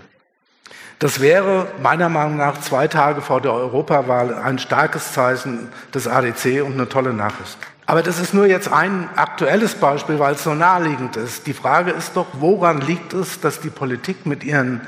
Das 1.01 1.19
wäre 1.19 1.67
meiner 1.81 2.09
Meinung 2.09 2.37
nach 2.37 2.61
zwei 2.61 2.87
Tage 2.87 3.21
vor 3.21 3.41
der 3.41 3.53
Europawahl 3.53 4.35
ein 4.35 4.59
starkes 4.59 5.13
Zeichen 5.13 5.67
des 5.95 6.07
ADC 6.07 6.61
und 6.63 6.73
eine 6.73 6.87
tolle 6.89 7.11
Nachricht. 7.11 7.57
Aber 7.87 8.03
das 8.03 8.19
ist 8.19 8.35
nur 8.35 8.45
jetzt 8.45 8.71
ein 8.71 9.09
aktuelles 9.15 9.73
Beispiel, 9.73 10.19
weil 10.19 10.35
es 10.35 10.43
so 10.43 10.53
naheliegend 10.53 11.17
ist. 11.17 11.47
Die 11.47 11.55
Frage 11.55 11.89
ist 11.89 12.15
doch, 12.15 12.27
woran 12.33 12.81
liegt 12.81 13.13
es, 13.13 13.39
dass 13.39 13.59
die 13.61 13.71
Politik 13.71 14.27
mit 14.27 14.43
ihren 14.43 14.81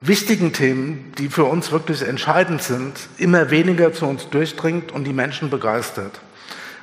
wichtigen 0.00 0.54
Themen, 0.54 1.12
die 1.18 1.28
für 1.28 1.44
uns 1.44 1.70
wirklich 1.70 2.00
entscheidend 2.00 2.62
sind, 2.62 2.94
immer 3.18 3.50
weniger 3.50 3.92
zu 3.92 4.06
uns 4.06 4.30
durchdringt 4.30 4.90
und 4.90 5.04
die 5.04 5.12
Menschen 5.12 5.50
begeistert. 5.50 6.18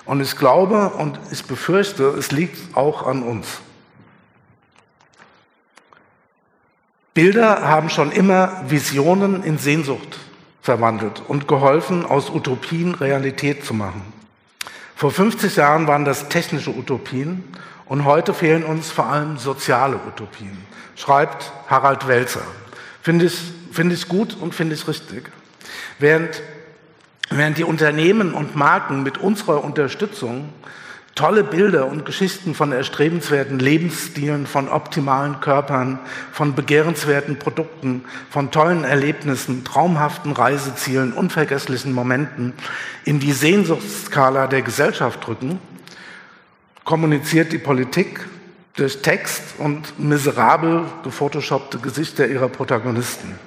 Und 0.06 0.22
ich 0.22 0.38
glaube 0.38 0.90
und 0.90 1.20
ich 1.32 1.44
befürchte, 1.46 2.04
es 2.20 2.32
liegt 2.32 2.78
auch 2.78 3.08
an 3.08 3.24
uns. 3.24 3.48
Bilder 7.14 7.68
haben 7.68 7.90
schon 7.90 8.12
immer 8.12 8.64
Visionen 8.68 9.44
in 9.44 9.60
Sehnsucht 9.60 10.18
verwandelt 10.62 11.22
und 11.28 11.48
geholfen, 11.48 12.06
aus 12.06 12.30
Utopien 12.30 12.96
Realität 12.96 13.64
zu 13.64 13.74
machen. 13.74 14.02
Vor 14.96 15.12
50 15.12 15.58
Jahren 15.58 15.88
waren 15.88 16.06
das 16.06 16.30
technische 16.30 16.72
Utopien 16.72 17.44
und 17.86 18.06
heute 18.06 18.34
fehlen 18.34 18.64
uns 18.64 18.90
vor 18.90 19.08
allem 19.08 19.38
soziale 19.38 19.98
Utopien, 20.08 20.58
schreibt 20.96 21.52
Harald 21.68 22.08
Welzer. 22.08 22.42
Finde 23.02 23.26
ich, 23.26 23.38
finde 23.72 23.94
ich 23.94 24.08
gut 24.08 24.36
und 24.40 24.56
finde 24.56 24.74
ich 24.74 24.88
richtig. 24.88 25.30
Während, 26.00 26.42
während 27.30 27.58
die 27.58 27.64
Unternehmen 27.64 28.34
und 28.34 28.56
Marken 28.56 29.04
mit 29.04 29.20
unserer 29.20 29.64
Unterstützung 29.64 30.50
Tolle 31.16 31.44
Bilder 31.44 31.86
und 31.86 32.06
Geschichten 32.08 32.56
von 32.56 32.72
erstrebenswerten 32.72 33.60
Lebensstilen, 33.60 34.48
von 34.48 34.68
optimalen 34.68 35.42
Körpern, 35.42 36.00
von 36.32 36.56
begehrenswerten 36.56 37.38
Produkten, 37.38 38.04
von 38.32 38.50
tollen 38.50 38.84
Erlebnissen, 38.84 39.64
traumhaften 39.64 40.32
Reisezielen, 40.32 41.14
unvergesslichen 41.14 41.94
Momenten 41.94 42.54
in 43.06 43.20
die 43.20 43.32
Sehnsuchtsskala 43.32 44.48
der 44.48 44.64
Gesellschaft 44.64 45.28
drücken, 45.28 45.60
kommuniziert 46.84 47.54
die 47.54 47.60
Politik 47.60 48.22
durch 48.76 49.04
Text 49.04 49.44
und 49.60 50.00
miserabel 50.00 50.86
gefotoshoppte 51.04 51.78
Gesichter 51.78 52.28
ihrer 52.28 52.50
Protagonisten. 52.50 53.38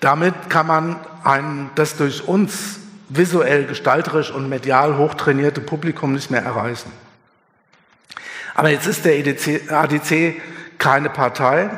Damit 0.00 0.34
kann 0.50 0.66
man 0.66 0.96
ein, 1.24 1.70
das 1.76 1.96
durch 1.96 2.28
uns 2.28 2.78
visuell, 3.08 3.64
gestalterisch 3.64 4.30
und 4.30 4.48
medial 4.48 4.98
hochtrainierte 4.98 5.60
Publikum 5.60 6.12
nicht 6.12 6.30
mehr 6.30 6.42
erreichen. 6.42 6.90
Aber 8.54 8.70
jetzt 8.70 8.86
ist 8.86 9.04
der 9.04 9.18
EDC, 9.18 9.72
ADC 9.72 10.36
keine 10.78 11.10
Partei, 11.10 11.70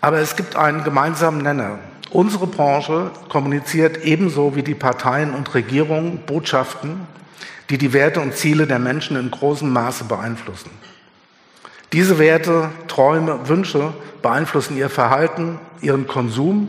aber 0.00 0.18
es 0.18 0.36
gibt 0.36 0.56
einen 0.56 0.84
gemeinsamen 0.84 1.42
Nenner. 1.42 1.78
Unsere 2.10 2.46
Branche 2.46 3.10
kommuniziert 3.28 4.04
ebenso 4.04 4.54
wie 4.54 4.62
die 4.62 4.74
Parteien 4.74 5.34
und 5.34 5.54
Regierungen 5.54 6.18
Botschaften, 6.26 7.00
die 7.70 7.78
die 7.78 7.92
Werte 7.92 8.20
und 8.20 8.34
Ziele 8.34 8.66
der 8.66 8.78
Menschen 8.78 9.16
in 9.16 9.30
großem 9.30 9.68
Maße 9.68 10.04
beeinflussen. 10.04 10.70
Diese 11.92 12.18
Werte, 12.18 12.70
Träume, 12.88 13.48
Wünsche 13.48 13.92
beeinflussen 14.22 14.76
ihr 14.76 14.90
Verhalten, 14.90 15.58
ihren 15.80 16.06
Konsum 16.06 16.68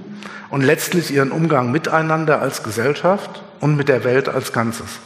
und 0.49 0.61
letztlich 0.61 1.11
ihren 1.11 1.31
Umgang 1.31 1.71
miteinander 1.71 2.41
als 2.41 2.63
Gesellschaft 2.63 3.43
und 3.59 3.75
mit 3.75 3.89
der 3.89 4.03
Welt 4.03 4.29
als 4.29 4.53
Ganzes. 4.53 4.99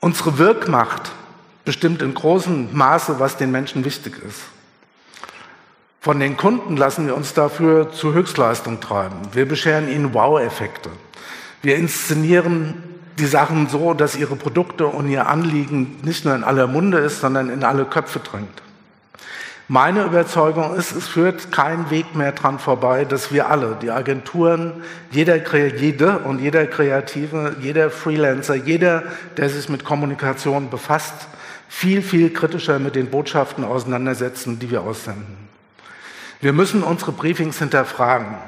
Unsere 0.00 0.38
Wirkmacht 0.38 1.12
bestimmt 1.64 2.02
in 2.02 2.14
großem 2.14 2.76
Maße, 2.76 3.20
was 3.20 3.36
den 3.36 3.50
Menschen 3.50 3.84
wichtig 3.84 4.14
ist. 4.26 4.40
Von 6.00 6.18
den 6.18 6.38
Kunden 6.38 6.78
lassen 6.78 7.06
wir 7.06 7.14
uns 7.14 7.34
dafür 7.34 7.92
zur 7.92 8.14
Höchstleistung 8.14 8.80
treiben. 8.80 9.16
Wir 9.32 9.46
bescheren 9.46 9.88
ihnen 9.88 10.14
Wow-Effekte. 10.14 10.88
Wir 11.60 11.76
inszenieren 11.76 12.82
die 13.18 13.26
Sachen 13.26 13.68
so, 13.68 13.92
dass 13.92 14.16
ihre 14.16 14.36
Produkte 14.36 14.86
und 14.86 15.10
ihr 15.10 15.26
Anliegen 15.26 15.98
nicht 16.02 16.24
nur 16.24 16.34
in 16.34 16.42
aller 16.42 16.66
Munde 16.66 16.98
ist, 16.98 17.20
sondern 17.20 17.50
in 17.50 17.64
alle 17.64 17.84
Köpfe 17.84 18.20
drängt. 18.20 18.62
Meine 19.72 20.02
Überzeugung 20.02 20.74
ist, 20.74 20.90
es 20.90 21.06
führt 21.06 21.52
kein 21.52 21.90
Weg 21.90 22.16
mehr 22.16 22.32
dran 22.32 22.58
vorbei, 22.58 23.04
dass 23.04 23.30
wir 23.30 23.48
alle, 23.48 23.78
die 23.80 23.92
Agenturen, 23.92 24.82
jeder, 25.12 25.36
jede 25.76 26.18
und 26.18 26.40
jeder 26.40 26.66
Kreative, 26.66 27.54
jeder 27.60 27.88
Freelancer, 27.88 28.56
jeder, 28.56 29.04
der 29.36 29.48
sich 29.48 29.68
mit 29.68 29.84
Kommunikation 29.84 30.70
befasst, 30.70 31.28
viel, 31.68 32.02
viel 32.02 32.32
kritischer 32.32 32.80
mit 32.80 32.96
den 32.96 33.10
Botschaften 33.10 33.62
auseinandersetzen, 33.62 34.58
die 34.58 34.72
wir 34.72 34.82
aussenden. 34.82 35.36
Wir 36.40 36.52
müssen 36.52 36.82
unsere 36.82 37.12
Briefings 37.12 37.60
hinterfragen. 37.60 38.38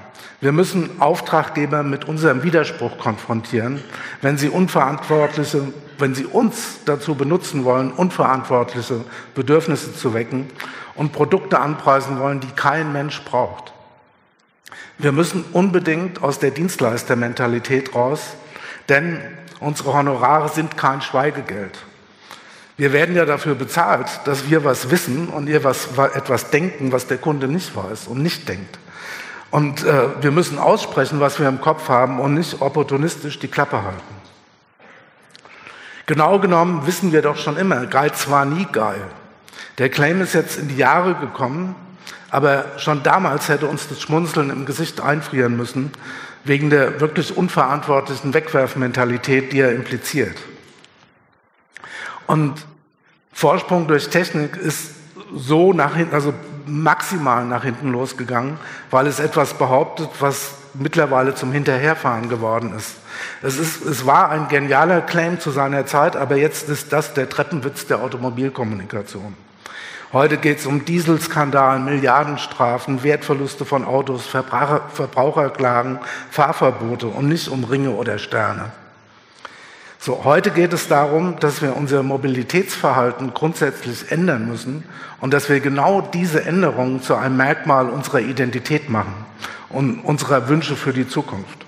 Wir 0.43 0.53
müssen 0.53 1.01
Auftraggeber 1.01 1.83
mit 1.83 2.05
unserem 2.05 2.43
Widerspruch 2.43 2.99
konfrontieren, 2.99 3.83
wenn 4.21 4.37
sie 4.37 4.51
unverantwortliche, 4.51 5.73
wenn 5.99 6.15
sie 6.15 6.27
uns 6.27 6.81
dazu 6.85 7.15
benutzen 7.15 7.65
wollen, 7.65 7.93
unverantwortliche 7.93 9.05
Bedürfnisse 9.35 9.95
zu 9.95 10.13
wecken 10.13 10.49
und 10.97 11.13
Produkte 11.13 11.59
anpreisen 11.61 12.19
wollen, 12.19 12.41
die 12.41 12.51
kein 12.55 12.93
Mensch 12.93 13.23
braucht. 13.23 13.73
Wir 14.99 15.13
müssen 15.13 15.45
unbedingt 15.55 16.23
aus 16.23 16.39
der 16.39 16.51
Dienstleistermentalität 16.51 17.95
raus, 17.95 18.35
denn, 18.91 19.19
Unsere 19.63 19.95
Honorare 19.95 20.49
sind 20.49 20.77
kein 20.77 21.03
Schweigegeld. 21.03 21.79
Wir 22.77 22.93
werden 22.93 23.15
ja 23.15 23.25
dafür 23.25 23.55
bezahlt, 23.55 24.09
dass 24.25 24.51
wir 24.51 24.65
was 24.65 24.91
wissen 24.91 25.29
und 25.29 25.49
ihr 25.49 25.63
was, 25.63 25.97
etwas 26.15 26.51
denken, 26.51 26.91
was 26.91 27.07
der 27.07 27.19
Kunde 27.19 27.47
nicht 27.47 27.77
weiß 27.77 28.09
und 28.09 28.25
nicht 28.25 28.49
denkt. 28.49 28.81
Und 29.53 29.85
äh, 29.85 30.23
wir 30.23 30.31
müssen 30.31 30.59
aussprechen, 30.59 31.21
was 31.21 31.39
wir 31.39 31.47
im 31.47 31.61
Kopf 31.61 31.91
haben 31.91 32.21
und 32.21 32.33
nicht 32.35 32.63
opportunistisch 32.63 33.39
die 33.39 33.49
Klappe 33.49 33.83
halten. 33.83 34.01
Genau 36.07 36.39
genommen 36.39 36.87
wissen 36.87 37.13
wir 37.13 37.21
doch 37.21 37.37
schon 37.37 37.59
immer, 37.59 37.87
Geiz 37.87 38.31
war 38.31 38.47
nie 38.47 38.67
geil. 38.73 39.03
Der 39.77 39.91
Claim 39.91 40.23
ist 40.23 40.33
jetzt 40.33 40.59
in 40.59 40.69
die 40.69 40.77
Jahre 40.77 41.15
gekommen, 41.15 41.75
aber 42.31 42.65
schon 42.79 43.03
damals 43.03 43.51
hätte 43.51 43.67
uns 43.67 43.89
das 43.89 44.01
Schmunzeln 44.01 44.49
im 44.49 44.65
Gesicht 44.65 45.03
einfrieren 45.03 45.55
müssen, 45.55 45.93
wegen 46.45 46.71
der 46.71 47.03
wirklich 47.03 47.37
unverantwortlichen 47.37 48.33
Wegwerfmentalität, 48.33 49.53
die 49.53 49.61
er 49.61 49.73
impliziert. 49.73 50.39
Und 52.27 52.55
Vorsprung 53.35 53.87
durch 53.87 54.09
Technik 54.09 54.57
ist 54.57 54.93
so 55.35 55.75
nach 55.75 55.95
hinten, 55.95 56.15
also 56.15 56.33
maximal 56.67 57.45
nach 57.45 57.65
hinten 57.65 57.93
losgegangen, 57.93 58.59
weil 58.91 59.07
es 59.07 59.21
etwas 59.21 59.55
behauptet, 59.55 60.09
was 60.21 60.53
mittlerweile 60.75 61.35
zum 61.35 61.53
Hinterherfahren 61.53 62.29
geworden 62.29 62.75
ist. 62.77 62.97
Es, 63.43 63.59
ist. 63.59 63.85
es 63.85 64.07
war 64.07 64.31
ein 64.31 64.49
genialer 64.49 65.01
Claim 65.03 65.39
zu 65.39 65.51
seiner 65.51 65.87
Zeit, 65.87 66.17
aber 66.17 66.37
jetzt 66.37 66.69
ist 66.69 66.93
das 66.93 67.15
der 67.15 67.29
Treppenwitz 67.29 67.87
der 67.87 68.01
Automobilkommunikation. 68.01 69.35
Heute 70.13 70.37
geht 70.37 70.59
es 70.59 70.67
um 70.67 70.85
Dieselskandal, 70.85 71.79
Milliardenstrafen, 71.79 73.03
Wertverluste 73.03 73.65
von 73.65 73.85
Autos, 73.85 74.27
Verbraucher, 74.27 74.83
Verbraucherklagen, 74.93 76.01
Fahrverbote 76.31 77.07
und 77.07 77.29
nicht 77.29 77.49
um 77.49 77.65
Ringe 77.65 77.91
oder 77.93 78.19
Sterne. 78.19 78.73
So, 80.05 80.25
heute 80.25 80.51
geht 80.51 80.73
es 80.73 80.89
darum, 80.89 81.39
dass 81.39 81.63
wir 81.63 81.77
unser 81.77 82.03
Mobilitätsverhalten 82.03 83.35
grundsätzlich 83.35 84.11
ändern 84.11 84.49
müssen 84.49 84.83
und 85.21 85.33
dass 85.33 85.49
wir 85.49 85.61
genau 85.61 86.01
diese 86.01 86.45
Änderungen 86.45 87.01
zu 87.01 87.15
einem 87.15 87.37
Merkmal 87.37 87.89
unserer 87.89 88.19
Identität 88.19 88.89
machen 88.89 89.15
und 89.69 90.01
unserer 90.01 90.49
Wünsche 90.49 90.75
für 90.75 90.93
die 90.93 91.07
Zukunft. 91.07 91.67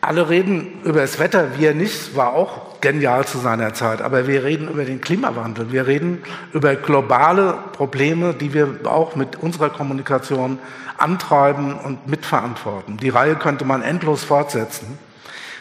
Alle 0.00 0.28
reden 0.28 0.80
über 0.84 1.00
das 1.00 1.18
Wetter, 1.18 1.58
wir 1.58 1.74
nicht, 1.74 2.14
war 2.14 2.34
auch 2.34 2.80
genial 2.80 3.26
zu 3.26 3.38
seiner 3.38 3.74
Zeit, 3.74 4.00
aber 4.00 4.28
wir 4.28 4.44
reden 4.44 4.68
über 4.68 4.84
den 4.84 5.00
Klimawandel, 5.00 5.72
wir 5.72 5.88
reden 5.88 6.22
über 6.52 6.76
globale 6.76 7.58
Probleme, 7.72 8.32
die 8.34 8.54
wir 8.54 8.78
auch 8.84 9.16
mit 9.16 9.42
unserer 9.42 9.70
Kommunikation 9.70 10.60
antreiben 10.98 11.74
und 11.74 12.06
mitverantworten. 12.06 12.96
Die 12.98 13.08
Reihe 13.08 13.34
könnte 13.34 13.64
man 13.64 13.82
endlos 13.82 14.22
fortsetzen. 14.22 15.09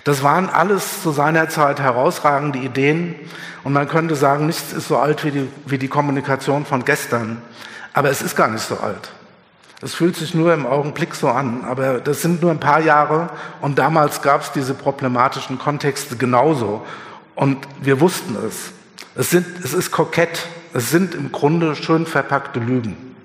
Das 0.09 0.23
waren 0.23 0.49
alles 0.49 1.03
zu 1.03 1.11
seiner 1.11 1.49
Zeit 1.49 1.79
herausragende 1.79 2.57
Ideen 2.57 3.13
und 3.63 3.73
man 3.73 3.87
könnte 3.87 4.15
sagen, 4.15 4.47
nichts 4.47 4.73
ist 4.73 4.87
so 4.87 4.97
alt 4.97 5.23
wie 5.23 5.29
die, 5.29 5.47
wie 5.67 5.77
die 5.77 5.87
Kommunikation 5.87 6.65
von 6.65 6.83
gestern. 6.83 7.43
Aber 7.93 8.09
es 8.09 8.23
ist 8.23 8.35
gar 8.35 8.47
nicht 8.47 8.63
so 8.63 8.79
alt. 8.79 9.11
Es 9.83 9.93
fühlt 9.93 10.15
sich 10.15 10.33
nur 10.33 10.51
im 10.51 10.65
Augenblick 10.65 11.13
so 11.13 11.29
an, 11.29 11.63
aber 11.63 11.99
das 11.99 12.23
sind 12.23 12.41
nur 12.41 12.49
ein 12.49 12.59
paar 12.59 12.79
Jahre 12.79 13.29
und 13.61 13.77
damals 13.77 14.23
gab 14.23 14.41
es 14.41 14.51
diese 14.51 14.73
problematischen 14.73 15.59
Kontexte 15.59 16.15
genauso 16.15 16.83
und 17.35 17.59
wir 17.79 18.01
wussten 18.01 18.35
es. 18.47 18.71
Es, 19.13 19.29
sind, 19.29 19.63
es 19.63 19.73
ist 19.73 19.91
kokett, 19.91 20.47
es 20.73 20.89
sind 20.89 21.13
im 21.13 21.31
Grunde 21.31 21.75
schön 21.75 22.07
verpackte 22.07 22.59
Lügen. 22.59 23.15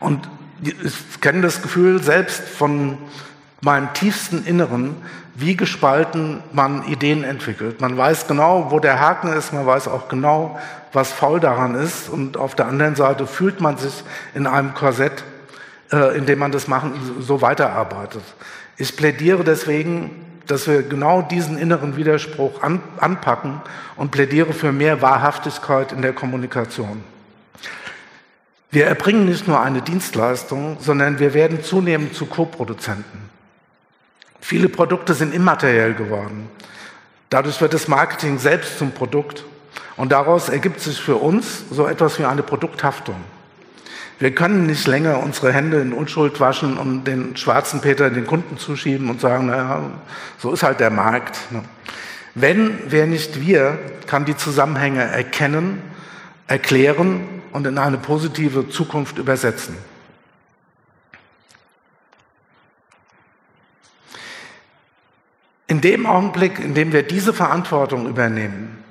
Und 0.00 0.30
ich 0.62 1.20
kenne 1.20 1.42
das 1.42 1.60
Gefühl 1.60 2.02
selbst 2.02 2.40
von 2.40 2.96
meinem 3.60 3.92
tiefsten 3.92 4.46
Inneren, 4.46 4.96
wie 5.40 5.56
gespalten 5.56 6.42
man 6.52 6.84
Ideen 6.88 7.22
entwickelt. 7.22 7.80
Man 7.80 7.96
weiß 7.96 8.26
genau, 8.26 8.72
wo 8.72 8.80
der 8.80 8.98
Haken 8.98 9.32
ist, 9.32 9.52
man 9.52 9.66
weiß 9.66 9.86
auch 9.86 10.08
genau, 10.08 10.58
was 10.92 11.12
faul 11.12 11.38
daran 11.38 11.76
ist. 11.76 12.08
Und 12.08 12.36
auf 12.36 12.56
der 12.56 12.66
anderen 12.66 12.96
Seite 12.96 13.24
fühlt 13.28 13.60
man 13.60 13.78
sich 13.78 14.02
in 14.34 14.48
einem 14.48 14.74
Korsett, 14.74 15.22
äh, 15.92 16.18
in 16.18 16.26
dem 16.26 16.40
man 16.40 16.50
das 16.50 16.66
machen, 16.66 16.92
so 17.20 17.40
weiterarbeitet. 17.40 18.24
Ich 18.78 18.96
plädiere 18.96 19.44
deswegen, 19.44 20.10
dass 20.48 20.66
wir 20.66 20.82
genau 20.82 21.22
diesen 21.22 21.56
inneren 21.56 21.96
Widerspruch 21.96 22.60
an, 22.62 22.80
anpacken 22.98 23.60
und 23.94 24.10
plädiere 24.10 24.52
für 24.52 24.72
mehr 24.72 25.02
Wahrhaftigkeit 25.02 25.92
in 25.92 26.02
der 26.02 26.14
Kommunikation. 26.14 27.04
Wir 28.70 28.86
erbringen 28.86 29.26
nicht 29.26 29.46
nur 29.46 29.60
eine 29.60 29.82
Dienstleistung, 29.82 30.78
sondern 30.80 31.20
wir 31.20 31.32
werden 31.32 31.62
zunehmend 31.62 32.14
zu 32.14 32.26
Co-Produzenten. 32.26 33.28
Viele 34.40 34.68
Produkte 34.68 35.14
sind 35.14 35.34
immateriell 35.34 35.94
geworden. 35.94 36.48
Dadurch 37.30 37.60
wird 37.60 37.74
das 37.74 37.88
Marketing 37.88 38.38
selbst 38.38 38.78
zum 38.78 38.92
Produkt. 38.92 39.44
Und 39.96 40.12
daraus 40.12 40.48
ergibt 40.48 40.80
sich 40.80 41.00
für 41.00 41.16
uns 41.16 41.64
so 41.70 41.86
etwas 41.86 42.18
wie 42.18 42.24
eine 42.24 42.42
Produkthaftung. 42.42 43.16
Wir 44.20 44.34
können 44.34 44.66
nicht 44.66 44.86
länger 44.86 45.22
unsere 45.22 45.52
Hände 45.52 45.80
in 45.80 45.92
Unschuld 45.92 46.40
waschen 46.40 46.76
und 46.76 47.04
den 47.04 47.36
schwarzen 47.36 47.80
Peter 47.80 48.10
den 48.10 48.26
Kunden 48.26 48.58
zuschieben 48.58 49.10
und 49.10 49.20
sagen, 49.20 49.46
naja, 49.46 49.90
so 50.38 50.52
ist 50.52 50.62
halt 50.62 50.80
der 50.80 50.90
Markt. 50.90 51.38
Ne? 51.50 51.62
Wenn, 52.34 52.78
wer 52.86 53.06
nicht 53.06 53.40
wir, 53.40 53.78
kann 54.06 54.24
die 54.24 54.36
Zusammenhänge 54.36 55.02
erkennen, 55.02 55.82
erklären 56.46 57.28
und 57.52 57.66
in 57.66 57.78
eine 57.78 57.98
positive 57.98 58.68
Zukunft 58.68 59.18
übersetzen. 59.18 59.76
In 65.68 65.82
dem 65.82 66.06
Augenblick, 66.06 66.58
in 66.58 66.74
dem 66.74 66.92
wir 66.92 67.02
diese 67.02 67.32
Verantwortung 67.32 68.08
übernehmen, 68.08 68.82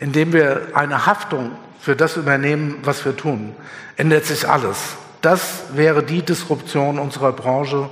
in 0.00 0.12
dem 0.12 0.32
wir 0.32 0.68
eine 0.74 1.06
Haftung 1.06 1.52
für 1.80 1.94
das 1.94 2.16
übernehmen, 2.16 2.78
was 2.82 3.04
wir 3.04 3.16
tun, 3.16 3.54
ändert 3.96 4.26
sich 4.26 4.48
alles. 4.48 4.96
Das 5.20 5.64
wäre 5.74 6.02
die 6.02 6.22
Disruption 6.22 6.98
unserer 6.98 7.32
Branche, 7.32 7.88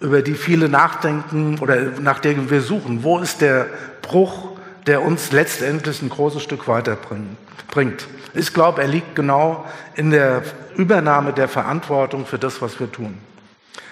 über 0.00 0.22
die 0.22 0.34
viele 0.34 0.68
nachdenken 0.68 1.58
oder 1.60 1.76
nach 2.00 2.18
der 2.18 2.50
wir 2.50 2.60
suchen. 2.60 3.04
Wo 3.04 3.18
ist 3.18 3.40
der 3.40 3.68
Bruch, 4.02 4.50
der 4.86 5.02
uns 5.02 5.30
letztendlich 5.30 6.02
ein 6.02 6.08
großes 6.08 6.42
Stück 6.42 6.66
weiterbringt? 6.66 8.08
Ich 8.34 8.52
glaube, 8.52 8.82
er 8.82 8.88
liegt 8.88 9.14
genau 9.14 9.64
in 9.94 10.10
der 10.10 10.42
Übernahme 10.76 11.32
der 11.32 11.48
Verantwortung 11.48 12.26
für 12.26 12.38
das, 12.38 12.60
was 12.60 12.80
wir 12.80 12.90
tun. 12.90 13.18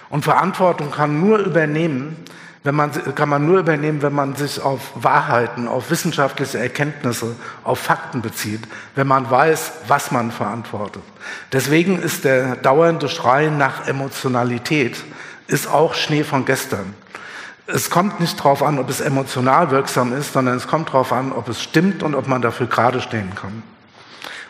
Und 0.09 0.25
Verantwortung 0.25 0.91
kann 0.91 1.21
nur 1.21 1.39
übernehmen, 1.39 2.17
wenn 2.63 2.75
man, 2.75 2.91
kann 3.15 3.29
man 3.29 3.47
nur 3.47 3.61
übernehmen, 3.61 4.03
wenn 4.03 4.13
man 4.13 4.37
sich 4.37 4.61
auf 4.61 4.93
Wahrheiten, 4.95 5.67
auf 5.67 5.91
wissenschaftliche 5.91 6.59
Erkenntnisse, 6.59 7.35
auf 7.65 7.79
Fakten 7.79 8.21
bezieht, 8.21 8.61
wenn 8.95 9.07
man 9.07 9.31
weiß, 9.31 9.73
was 9.89 10.11
man 10.11 10.31
verantwortet. 10.31 11.03
Deswegen 11.53 12.03
ist 12.03 12.25
der 12.25 12.57
dauernde 12.57 13.09
Schrei 13.09 13.47
nach 13.49 13.89
Emotionalität 13.89 15.03
ist 15.47 15.69
auch 15.69 15.95
Schnee 15.95 16.23
von 16.23 16.45
gestern. 16.45 16.95
Es 17.67 17.91
kommt 17.91 18.21
nicht 18.21 18.39
darauf 18.39 18.63
an, 18.63 18.79
ob 18.79 18.89
es 18.89 19.01
emotional 19.01 19.71
wirksam 19.71 20.13
ist, 20.13 20.33
sondern 20.33 20.57
es 20.57 20.67
kommt 20.67 20.89
darauf 20.89 21.13
an, 21.13 21.33
ob 21.33 21.49
es 21.49 21.63
stimmt 21.63 22.03
und 22.03 22.15
ob 22.15 22.27
man 22.27 22.43
dafür 22.43 22.67
gerade 22.67 23.01
stehen 23.01 23.35
kann. 23.35 23.63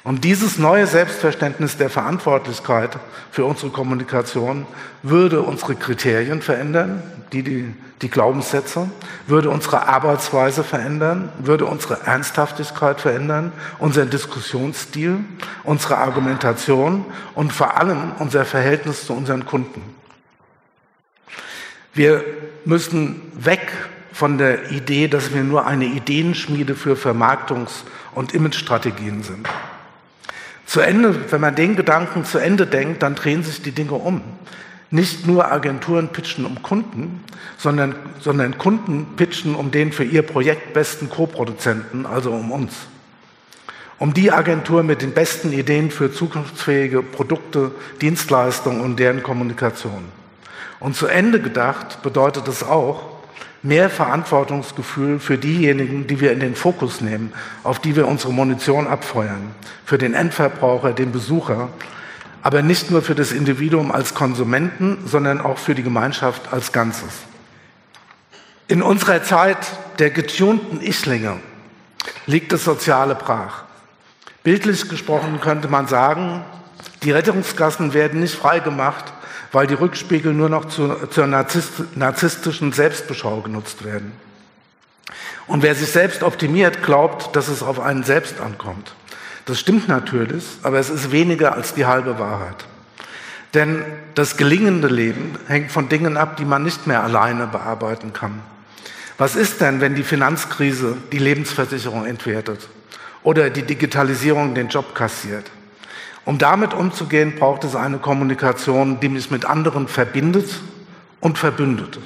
Und 0.03 0.25
dieses 0.25 0.59
neue 0.59 0.87
Selbstverständnis 0.87 1.77
der 1.77 1.91
Verantwortlichkeit 1.91 2.99
für 3.31 3.45
unsere 3.45 3.71
Kommunikation 3.71 4.67
würde 5.03 5.43
unsere 5.43 5.75
Kriterien 5.75 6.41
verändern, 6.41 7.03
die, 7.33 7.43
die, 7.43 7.75
die 8.01 8.09
Glaubenssätze, 8.09 8.91
würde 9.27 9.51
unsere 9.51 9.87
Arbeitsweise 9.89 10.65
verändern, 10.65 11.31
würde 11.39 11.67
unsere 11.67 12.01
Ernsthaftigkeit 12.07 13.01
verändern, 13.01 13.53
unseren 13.79 14.09
Diskussionsstil, 14.09 15.19
unsere 15.65 15.99
Argumentation 15.99 17.05
und 17.35 17.53
vor 17.53 17.77
allem 17.77 18.13
unser 18.19 18.47
Verhältnis 18.47 19.07
zu 19.07 19.13
unseren 19.13 19.45
Kunden. 19.45 19.83
Wir 21.93 22.25
müssen 22.65 23.21
weg 23.35 23.73
von 24.13 24.39
der 24.39 24.71
Idee, 24.71 25.09
dass 25.09 25.35
wir 25.35 25.43
nur 25.43 25.67
eine 25.67 25.85
Ideenschmiede 25.85 26.75
für 26.75 26.95
Vermarktungs- 26.95 27.85
und 28.15 28.33
Imagestrategien 28.33 29.23
sind. 29.23 29.49
Zu 30.71 30.79
Ende, 30.79 31.33
wenn 31.33 31.41
man 31.41 31.57
den 31.57 31.75
Gedanken 31.75 32.25
zu 32.25 32.39
Ende 32.39 32.65
denkt, 32.65 33.03
dann 33.03 33.17
drehen 33.17 33.43
sich 33.43 33.61
die 33.61 33.73
Dinge 33.73 33.95
um. 33.95 34.23
Nicht 34.93 35.27
nur 35.27 35.51
Agenturen 35.51 36.11
pitchen 36.11 36.47
um 36.47 36.63
Kunden, 36.63 37.25
sondern, 37.59 37.97
sondern 38.21 38.57
Kunden 38.57 39.17
pitchen 39.17 39.57
um 39.57 39.73
den 39.73 39.91
für 39.91 40.05
ihr 40.05 40.23
Projekt 40.23 40.73
besten 40.73 41.11
Co-Produzenten, 41.11 42.07
also 42.07 42.31
um 42.31 42.53
uns. 42.53 42.73
Um 43.99 44.15
die 44.15 44.31
Agentur 44.31 44.85
mit 44.85 45.03
den 45.03 45.11
besten 45.11 45.53
Ideen 45.53 45.91
für 45.91 46.13
zukunftsfähige 46.13 47.03
Produkte, 47.03 47.73
Dienstleistungen 48.01 48.81
und 48.81 49.01
deren 49.01 49.25
Kommunikation. 49.25 50.05
Und 50.79 50.95
zu 50.95 51.09
Ende 51.09 51.41
gedacht 51.41 52.01
bedeutet 52.05 52.47
es 52.47 52.63
auch, 52.63 53.10
mehr 53.63 53.91
Verantwortungsgefühl 53.91 55.21
für 55.21 55.37
diejenigen, 55.37 56.07
die 56.07 56.21
wir 56.21 56.33
in 56.33 56.41
den 56.41 56.55
Fokus 56.55 57.01
nehmen, 57.01 57.33
auf 57.63 57.79
die 57.79 57.97
wir 57.97 58.09
unsere 58.09 58.33
Munition 58.33 58.87
abfeuern, 58.87 59.55
für 59.85 59.99
den 59.99 60.15
Endverbraucher, 60.15 60.93
den 60.93 61.13
Besucher, 61.13 61.69
aber 62.43 62.63
nicht 62.63 62.91
nur 62.91 63.03
für 63.03 63.15
das 63.15 63.33
Individuum 63.33 63.93
als 63.93 64.15
Konsumenten, 64.15 64.99
sondern 65.07 65.41
auch 65.41 65.59
für 65.59 65.75
die 65.75 65.83
Gemeinschaft 65.83 66.53
als 66.53 66.73
Ganzes. 66.73 67.11
In 68.67 68.83
unserer 68.83 69.23
Zeit 69.23 69.59
der 69.99 70.11
getunten 70.11 70.81
Ichlinge 70.81 71.37
liegt 72.27 72.53
das 72.53 72.65
Soziale 72.65 73.15
brach. 73.15 73.65
Bildlich 74.43 74.89
gesprochen 74.89 75.41
könnte 75.43 75.69
man 75.69 75.87
sagen, 75.87 76.43
die 77.03 77.11
Rettungsgassen 77.11 77.93
werden 77.93 78.21
nicht 78.21 78.35
freigemacht, 78.35 79.13
weil 79.53 79.67
die 79.67 79.75
Rückspiegel 79.75 80.33
nur 80.33 80.49
noch 80.49 80.67
zu, 80.67 80.95
zur 81.09 81.27
narzisstischen 81.27 82.73
Selbstbeschau 82.73 83.41
genutzt 83.41 83.85
werden. 83.85 84.13
Und 85.47 85.63
wer 85.63 85.75
sich 85.75 85.91
selbst 85.91 86.23
optimiert, 86.23 86.83
glaubt, 86.83 87.35
dass 87.35 87.49
es 87.49 87.63
auf 87.63 87.81
einen 87.81 88.05
selbst 88.05 88.41
ankommt. 88.41 88.95
Das 89.47 89.59
stimmt 89.59 89.89
natürlich, 89.89 90.45
aber 90.63 90.79
es 90.79 90.91
ist 90.91 91.11
weniger 91.11 91.55
als 91.55 91.75
die 91.75 91.87
halbe 91.87 92.19
Wahrheit. 92.19 92.67
Denn 93.55 93.83
das 94.15 94.37
gelingende 94.37 94.87
Leben 94.87 95.37
hängt 95.49 95.73
von 95.73 95.89
Dingen 95.89 96.17
ab, 96.17 96.37
die 96.37 96.45
man 96.45 96.63
nicht 96.63 96.87
mehr 96.87 97.03
alleine 97.03 97.49
bearbeiten 97.49 98.13
kann. 98.13 98.43
Was 99.19 99.35
ist 99.35 99.61
denn, 99.61 99.81
wenn 99.81 99.97
die 99.97 100.05
Finanzkrise 100.05 100.97
die 101.11 101.19
Lebensversicherung 101.19 102.07
entwertet 102.07 102.69
oder 103.25 103.51
die 103.51 103.63
Digitalisierung 103.63 104.55
den 104.55 104.69
Job 104.69 104.95
kassiert? 104.95 105.51
Um 106.31 106.39
damit 106.39 106.75
umzugehen, 106.75 107.35
braucht 107.35 107.65
es 107.65 107.75
eine 107.75 107.99
Kommunikation, 107.99 109.01
die 109.01 109.09
mich 109.09 109.33
mit 109.33 109.45
anderen 109.45 109.89
verbindet 109.89 110.61
und 111.19 111.39
verbündet. 111.39 111.99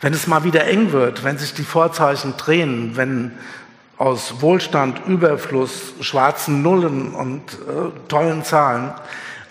Wenn 0.00 0.12
es 0.12 0.26
mal 0.26 0.42
wieder 0.42 0.64
eng 0.64 0.90
wird, 0.90 1.22
wenn 1.22 1.38
sich 1.38 1.54
die 1.54 1.62
Vorzeichen 1.62 2.36
drehen, 2.36 2.96
wenn 2.96 3.30
aus 3.98 4.42
Wohlstand, 4.42 5.06
Überfluss, 5.06 5.94
schwarzen 6.00 6.62
Nullen 6.62 7.14
und 7.14 7.40
äh, 7.52 8.08
tollen 8.08 8.42
Zahlen, 8.42 8.90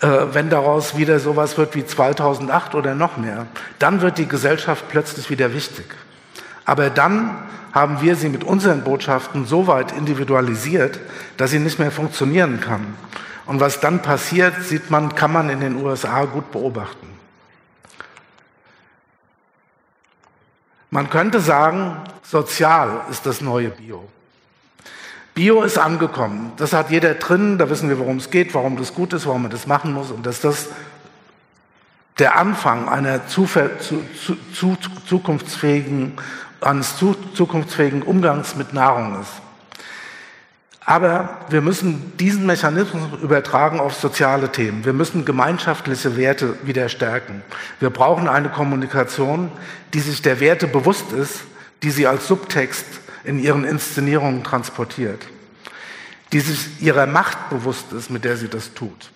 äh, 0.02 0.08
wenn 0.32 0.50
daraus 0.50 0.98
wieder 0.98 1.18
sowas 1.18 1.56
wird 1.56 1.74
wie 1.74 1.86
2008 1.86 2.74
oder 2.74 2.94
noch 2.94 3.16
mehr, 3.16 3.46
dann 3.78 4.02
wird 4.02 4.18
die 4.18 4.28
Gesellschaft 4.28 4.90
plötzlich 4.90 5.30
wieder 5.30 5.54
wichtig. 5.54 5.86
Aber 6.66 6.90
dann 6.90 7.34
haben 7.76 8.00
wir 8.00 8.16
sie 8.16 8.30
mit 8.30 8.42
unseren 8.42 8.84
Botschaften 8.84 9.44
so 9.44 9.66
weit 9.66 9.92
individualisiert, 9.92 10.98
dass 11.36 11.50
sie 11.50 11.58
nicht 11.58 11.78
mehr 11.78 11.90
funktionieren 11.90 12.58
kann. 12.58 12.96
Und 13.44 13.60
was 13.60 13.80
dann 13.80 14.00
passiert, 14.00 14.64
sieht 14.64 14.90
man, 14.90 15.14
kann 15.14 15.30
man 15.30 15.50
in 15.50 15.60
den 15.60 15.76
USA 15.84 16.24
gut 16.24 16.50
beobachten. 16.52 17.06
Man 20.88 21.10
könnte 21.10 21.38
sagen, 21.38 21.98
sozial 22.22 23.02
ist 23.10 23.26
das 23.26 23.42
neue 23.42 23.68
Bio. 23.68 24.08
Bio 25.34 25.62
ist 25.62 25.76
angekommen. 25.76 26.52
Das 26.56 26.72
hat 26.72 26.90
jeder 26.90 27.12
drin. 27.12 27.58
Da 27.58 27.68
wissen 27.68 27.90
wir, 27.90 27.98
worum 27.98 28.16
es 28.16 28.30
geht, 28.30 28.54
warum 28.54 28.78
das 28.78 28.94
gut 28.94 29.12
ist, 29.12 29.26
warum 29.26 29.42
man 29.42 29.50
das 29.50 29.66
machen 29.66 29.92
muss 29.92 30.10
und 30.10 30.24
dass 30.24 30.40
das 30.40 30.70
der 32.18 32.38
Anfang 32.38 32.88
einer 32.88 33.26
zu, 33.26 33.44
zu, 33.44 34.02
zu, 34.54 34.76
zukunftsfähigen, 35.06 36.14
eines 36.60 36.96
zukunftsfähigen 36.96 38.02
Umgangs 38.02 38.56
mit 38.56 38.72
Nahrung 38.72 39.20
ist. 39.20 39.32
Aber 40.84 41.38
wir 41.48 41.62
müssen 41.62 42.16
diesen 42.16 42.46
Mechanismus 42.46 43.02
übertragen 43.20 43.80
auf 43.80 43.94
soziale 43.94 44.52
Themen. 44.52 44.84
Wir 44.84 44.92
müssen 44.92 45.24
gemeinschaftliche 45.24 46.16
Werte 46.16 46.54
wieder 46.64 46.88
stärken. 46.88 47.42
Wir 47.80 47.90
brauchen 47.90 48.28
eine 48.28 48.50
Kommunikation, 48.50 49.50
die 49.94 50.00
sich 50.00 50.22
der 50.22 50.38
Werte 50.38 50.68
bewusst 50.68 51.10
ist, 51.12 51.40
die 51.82 51.90
sie 51.90 52.06
als 52.06 52.28
Subtext 52.28 52.86
in 53.24 53.40
ihren 53.40 53.64
Inszenierungen 53.64 54.44
transportiert, 54.44 55.26
die 56.32 56.40
sich 56.40 56.80
ihrer 56.80 57.06
Macht 57.06 57.50
bewusst 57.50 57.92
ist, 57.92 58.10
mit 58.10 58.24
der 58.24 58.36
sie 58.36 58.48
das 58.48 58.72
tut 58.72 59.10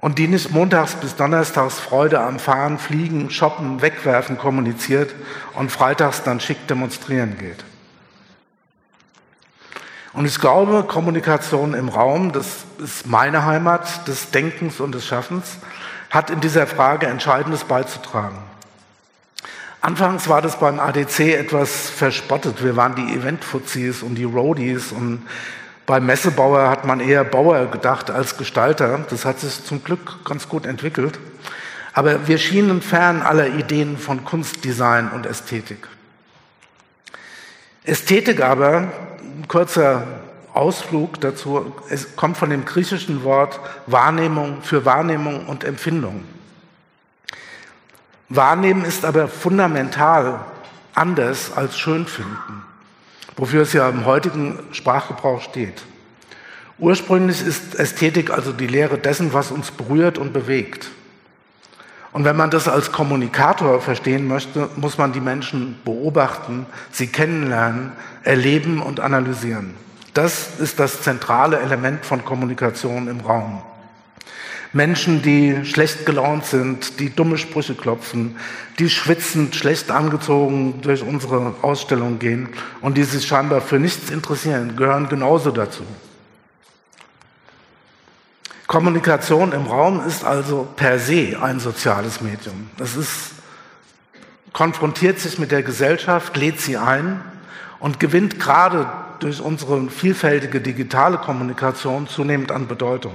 und 0.00 0.18
die 0.18 0.28
nicht 0.28 0.52
montags 0.52 0.94
bis 0.94 1.16
donnerstags 1.16 1.78
Freude 1.78 2.20
am 2.20 2.38
Fahren, 2.38 2.78
Fliegen, 2.78 3.30
Shoppen, 3.30 3.82
Wegwerfen 3.82 4.38
kommuniziert 4.38 5.14
und 5.54 5.72
freitags 5.72 6.22
dann 6.22 6.40
schick 6.40 6.66
demonstrieren 6.68 7.36
geht. 7.38 7.64
Und 10.12 10.24
ich 10.24 10.40
glaube, 10.40 10.84
Kommunikation 10.84 11.74
im 11.74 11.88
Raum, 11.88 12.32
das 12.32 12.64
ist 12.82 13.06
meine 13.06 13.44
Heimat 13.44 14.08
des 14.08 14.30
Denkens 14.30 14.80
und 14.80 14.92
des 14.92 15.06
Schaffens, 15.06 15.58
hat 16.10 16.30
in 16.30 16.40
dieser 16.40 16.66
Frage 16.66 17.06
Entscheidendes 17.06 17.64
beizutragen. 17.64 18.38
Anfangs 19.80 20.28
war 20.28 20.42
das 20.42 20.58
beim 20.58 20.80
ADC 20.80 21.20
etwas 21.20 21.88
verspottet. 21.88 22.64
Wir 22.64 22.74
waren 22.74 22.96
die 22.96 23.14
Event-Fuzis 23.14 24.02
und 24.02 24.16
die 24.16 24.24
Roadies 24.24 24.90
und 24.90 25.24
beim 25.88 26.04
Messebauer 26.04 26.68
hat 26.68 26.84
man 26.84 27.00
eher 27.00 27.24
Bauer 27.24 27.64
gedacht 27.70 28.10
als 28.10 28.36
Gestalter. 28.36 29.06
Das 29.08 29.24
hat 29.24 29.40
sich 29.40 29.64
zum 29.64 29.82
Glück 29.82 30.22
ganz 30.22 30.46
gut 30.46 30.66
entwickelt. 30.66 31.18
Aber 31.94 32.28
wir 32.28 32.36
schienen 32.36 32.82
fern 32.82 33.22
aller 33.22 33.48
Ideen 33.48 33.96
von 33.96 34.22
Kunstdesign 34.22 35.08
und 35.08 35.24
Ästhetik. 35.24 35.88
Ästhetik 37.84 38.42
aber, 38.42 38.88
ein 39.22 39.48
kurzer 39.48 40.06
Ausflug 40.52 41.22
dazu, 41.22 41.74
es 41.88 42.16
kommt 42.16 42.36
von 42.36 42.50
dem 42.50 42.66
griechischen 42.66 43.24
Wort 43.24 43.58
Wahrnehmung 43.86 44.60
für 44.60 44.84
Wahrnehmung 44.84 45.46
und 45.46 45.64
Empfindung. 45.64 46.22
Wahrnehmen 48.28 48.84
ist 48.84 49.06
aber 49.06 49.26
fundamental 49.26 50.40
anders 50.94 51.50
als 51.56 51.78
Schönfinden, 51.78 52.62
wofür 53.38 53.62
es 53.62 53.72
ja 53.72 53.88
im 53.88 54.04
heutigen 54.04 54.58
Sprachgebrauch 54.72 55.40
steht. 55.40 55.82
Ursprünglich 56.78 57.44
ist 57.44 57.76
Ästhetik 57.76 58.30
also 58.30 58.52
die 58.52 58.66
Lehre 58.66 58.98
dessen, 58.98 59.32
was 59.32 59.50
uns 59.50 59.70
berührt 59.70 60.18
und 60.18 60.32
bewegt. 60.32 60.90
Und 62.12 62.24
wenn 62.24 62.36
man 62.36 62.50
das 62.50 62.68
als 62.68 62.90
Kommunikator 62.92 63.80
verstehen 63.80 64.26
möchte, 64.26 64.68
muss 64.76 64.98
man 64.98 65.12
die 65.12 65.20
Menschen 65.20 65.78
beobachten, 65.84 66.66
sie 66.90 67.06
kennenlernen, 67.06 67.92
erleben 68.22 68.82
und 68.82 69.00
analysieren. 69.00 69.74
Das 70.14 70.58
ist 70.58 70.80
das 70.80 71.02
zentrale 71.02 71.60
Element 71.60 72.04
von 72.04 72.24
Kommunikation 72.24 73.08
im 73.08 73.20
Raum. 73.20 73.62
Menschen, 74.72 75.22
die 75.22 75.64
schlecht 75.64 76.04
gelaunt 76.04 76.44
sind, 76.44 77.00
die 77.00 77.10
dumme 77.10 77.38
Sprüche 77.38 77.74
klopfen, 77.74 78.36
die 78.78 78.90
schwitzend, 78.90 79.54
schlecht 79.54 79.90
angezogen 79.90 80.80
durch 80.82 81.02
unsere 81.02 81.54
Ausstellung 81.62 82.18
gehen 82.18 82.50
und 82.80 82.96
die 82.98 83.04
sich 83.04 83.26
scheinbar 83.26 83.60
für 83.60 83.78
nichts 83.78 84.10
interessieren, 84.10 84.76
gehören 84.76 85.08
genauso 85.08 85.50
dazu. 85.50 85.84
Kommunikation 88.66 89.52
im 89.52 89.66
Raum 89.66 90.06
ist 90.06 90.24
also 90.24 90.68
per 90.76 90.98
se 90.98 91.38
ein 91.40 91.58
soziales 91.58 92.20
Medium. 92.20 92.68
Es 92.78 92.96
ist, 92.96 93.30
konfrontiert 94.52 95.18
sich 95.18 95.38
mit 95.38 95.50
der 95.50 95.62
Gesellschaft, 95.62 96.36
lädt 96.36 96.60
sie 96.60 96.76
ein 96.76 97.22
und 97.80 97.98
gewinnt 97.98 98.38
gerade 98.38 98.86
durch 99.20 99.40
unsere 99.40 99.88
vielfältige 99.88 100.60
digitale 100.60 101.16
Kommunikation 101.16 102.06
zunehmend 102.08 102.52
an 102.52 102.68
Bedeutung. 102.68 103.14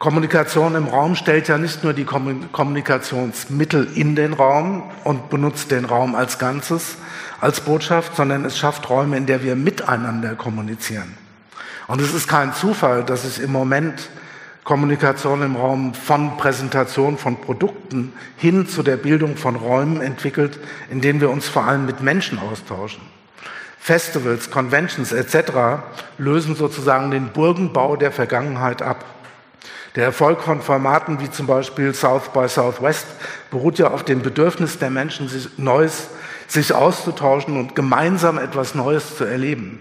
Kommunikation 0.00 0.76
im 0.76 0.88
Raum 0.88 1.14
stellt 1.14 1.46
ja 1.48 1.58
nicht 1.58 1.84
nur 1.84 1.92
die 1.92 2.06
Kommunikationsmittel 2.06 3.86
in 3.94 4.16
den 4.16 4.32
Raum 4.32 4.82
und 5.04 5.28
benutzt 5.28 5.70
den 5.70 5.84
Raum 5.84 6.14
als 6.14 6.38
Ganzes 6.38 6.96
als 7.38 7.60
Botschaft, 7.60 8.16
sondern 8.16 8.46
es 8.46 8.56
schafft 8.56 8.88
Räume, 8.88 9.18
in 9.18 9.26
der 9.26 9.42
wir 9.42 9.56
miteinander 9.56 10.36
kommunizieren. 10.36 11.18
Und 11.86 12.00
es 12.00 12.14
ist 12.14 12.28
kein 12.28 12.54
Zufall, 12.54 13.04
dass 13.04 13.24
sich 13.24 13.44
im 13.44 13.52
Moment 13.52 14.08
Kommunikation 14.64 15.42
im 15.42 15.56
Raum 15.56 15.92
von 15.92 16.38
Präsentation 16.38 17.18
von 17.18 17.38
Produkten 17.38 18.14
hin 18.38 18.66
zu 18.66 18.82
der 18.82 18.96
Bildung 18.96 19.36
von 19.36 19.54
Räumen 19.54 20.00
entwickelt, 20.00 20.58
in 20.90 21.02
denen 21.02 21.20
wir 21.20 21.28
uns 21.28 21.46
vor 21.46 21.64
allem 21.64 21.84
mit 21.84 22.00
Menschen 22.00 22.38
austauschen. 22.38 23.02
Festivals, 23.78 24.50
Conventions 24.50 25.12
etc. 25.12 25.82
lösen 26.16 26.56
sozusagen 26.56 27.10
den 27.10 27.28
Burgenbau 27.28 27.96
der 27.96 28.12
Vergangenheit 28.12 28.80
ab. 28.80 29.04
Der 29.96 30.04
Erfolg 30.04 30.42
von 30.42 30.62
Formaten 30.62 31.20
wie 31.20 31.30
zum 31.30 31.46
Beispiel 31.46 31.92
South 31.94 32.28
by 32.32 32.48
Southwest 32.48 33.06
beruht 33.50 33.78
ja 33.78 33.90
auf 33.90 34.04
dem 34.04 34.22
Bedürfnis 34.22 34.78
der 34.78 34.90
Menschen, 34.90 35.28
sich 35.28 35.58
Neues, 35.58 36.08
sich 36.46 36.72
auszutauschen 36.72 37.56
und 37.58 37.74
gemeinsam 37.74 38.38
etwas 38.38 38.76
Neues 38.76 39.16
zu 39.16 39.24
erleben. 39.24 39.80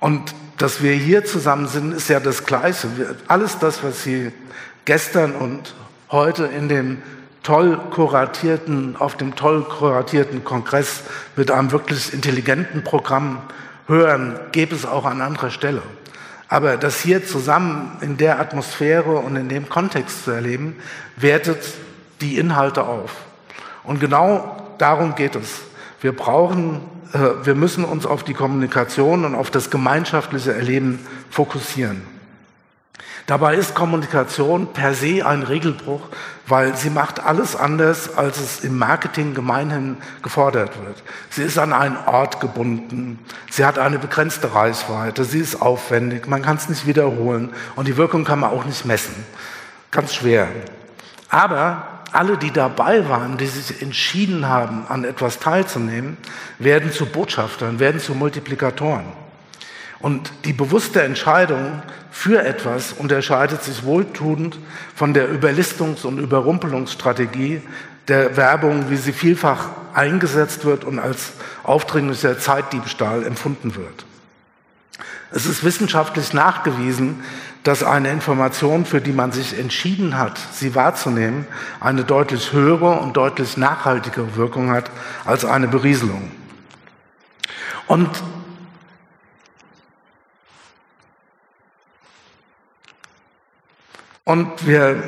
Und 0.00 0.34
dass 0.56 0.82
wir 0.82 0.92
hier 0.92 1.24
zusammen 1.24 1.68
sind, 1.68 1.92
ist 1.92 2.08
ja 2.08 2.20
das 2.20 2.46
Gleiche. 2.46 2.88
Alles 3.28 3.58
das, 3.58 3.84
was 3.84 4.02
Sie 4.02 4.32
gestern 4.86 5.32
und 5.32 5.74
heute 6.10 6.46
in 6.46 6.68
dem 6.68 7.02
toll 7.42 7.78
kuratierten, 7.90 8.96
auf 8.96 9.16
dem 9.16 9.36
toll 9.36 9.62
kuratierten 9.62 10.42
Kongress 10.42 11.02
mit 11.36 11.50
einem 11.50 11.70
wirklich 11.70 12.12
intelligenten 12.12 12.82
Programm 12.82 13.42
hören, 13.86 14.38
gäbe 14.52 14.74
es 14.74 14.86
auch 14.86 15.04
an 15.04 15.20
anderer 15.20 15.50
Stelle. 15.50 15.82
Aber 16.48 16.76
das 16.76 17.00
hier 17.00 17.26
zusammen 17.26 17.98
in 18.00 18.16
der 18.16 18.40
Atmosphäre 18.40 19.16
und 19.18 19.36
in 19.36 19.48
dem 19.48 19.68
Kontext 19.68 20.24
zu 20.24 20.30
erleben, 20.30 20.76
wertet 21.16 21.62
die 22.20 22.38
Inhalte 22.38 22.84
auf. 22.84 23.12
Und 23.84 24.00
genau 24.00 24.56
darum 24.78 25.14
geht 25.14 25.36
es. 25.36 25.60
Wir 26.00 26.16
brauchen, 26.16 26.80
äh, 27.12 27.44
wir 27.44 27.54
müssen 27.54 27.84
uns 27.84 28.06
auf 28.06 28.24
die 28.24 28.34
Kommunikation 28.34 29.24
und 29.24 29.34
auf 29.34 29.50
das 29.50 29.70
gemeinschaftliche 29.70 30.54
Erleben 30.54 31.06
fokussieren. 31.30 32.17
Dabei 33.28 33.56
ist 33.56 33.74
Kommunikation 33.74 34.72
per 34.72 34.94
se 34.94 35.26
ein 35.26 35.42
Regelbruch, 35.42 36.00
weil 36.46 36.74
sie 36.78 36.88
macht 36.88 37.20
alles 37.20 37.54
anders, 37.54 38.16
als 38.16 38.38
es 38.38 38.64
im 38.64 38.78
Marketing 38.78 39.34
gemeinhin 39.34 39.98
gefordert 40.22 40.82
wird. 40.82 41.02
Sie 41.28 41.42
ist 41.42 41.58
an 41.58 41.74
einen 41.74 41.98
Ort 42.06 42.40
gebunden, 42.40 43.18
sie 43.50 43.66
hat 43.66 43.78
eine 43.78 43.98
begrenzte 43.98 44.54
Reichweite, 44.54 45.26
sie 45.26 45.40
ist 45.40 45.60
aufwendig, 45.60 46.26
man 46.26 46.40
kann 46.40 46.56
es 46.56 46.70
nicht 46.70 46.86
wiederholen 46.86 47.50
und 47.76 47.86
die 47.86 47.98
Wirkung 47.98 48.24
kann 48.24 48.40
man 48.40 48.50
auch 48.50 48.64
nicht 48.64 48.86
messen. 48.86 49.26
Ganz 49.90 50.14
schwer. 50.14 50.48
Aber 51.28 51.86
alle, 52.12 52.38
die 52.38 52.50
dabei 52.50 53.10
waren, 53.10 53.36
die 53.36 53.46
sich 53.46 53.82
entschieden 53.82 54.48
haben, 54.48 54.86
an 54.88 55.04
etwas 55.04 55.38
teilzunehmen, 55.38 56.16
werden 56.58 56.92
zu 56.92 57.04
Botschaftern, 57.04 57.78
werden 57.78 58.00
zu 58.00 58.14
Multiplikatoren. 58.14 59.27
Und 60.00 60.30
die 60.44 60.52
bewusste 60.52 61.02
Entscheidung 61.02 61.82
für 62.10 62.42
etwas 62.44 62.92
unterscheidet 62.92 63.62
sich 63.62 63.84
wohltuend 63.84 64.58
von 64.94 65.12
der 65.12 65.28
Überlistungs- 65.28 66.04
und 66.04 66.18
Überrumpelungsstrategie 66.18 67.62
der 68.06 68.36
Werbung, 68.36 68.90
wie 68.90 68.96
sie 68.96 69.12
vielfach 69.12 69.68
eingesetzt 69.94 70.64
wird 70.64 70.84
und 70.84 70.98
als 70.98 71.32
aufdringlicher 71.64 72.38
Zeitdiebstahl 72.38 73.26
empfunden 73.26 73.74
wird. 73.74 74.06
Es 75.30 75.44
ist 75.44 75.62
wissenschaftlich 75.62 76.32
nachgewiesen, 76.32 77.22
dass 77.64 77.82
eine 77.82 78.10
Information, 78.10 78.86
für 78.86 79.00
die 79.00 79.12
man 79.12 79.32
sich 79.32 79.58
entschieden 79.58 80.16
hat, 80.16 80.38
sie 80.52 80.74
wahrzunehmen, 80.74 81.46
eine 81.80 82.04
deutlich 82.04 82.52
höhere 82.52 83.00
und 83.00 83.16
deutlich 83.16 83.56
nachhaltigere 83.58 84.36
Wirkung 84.36 84.70
hat 84.70 84.90
als 85.26 85.44
eine 85.44 85.68
Berieselung. 85.68 86.30
Und 87.86 88.08
Und 94.28 94.66
wir, 94.66 95.02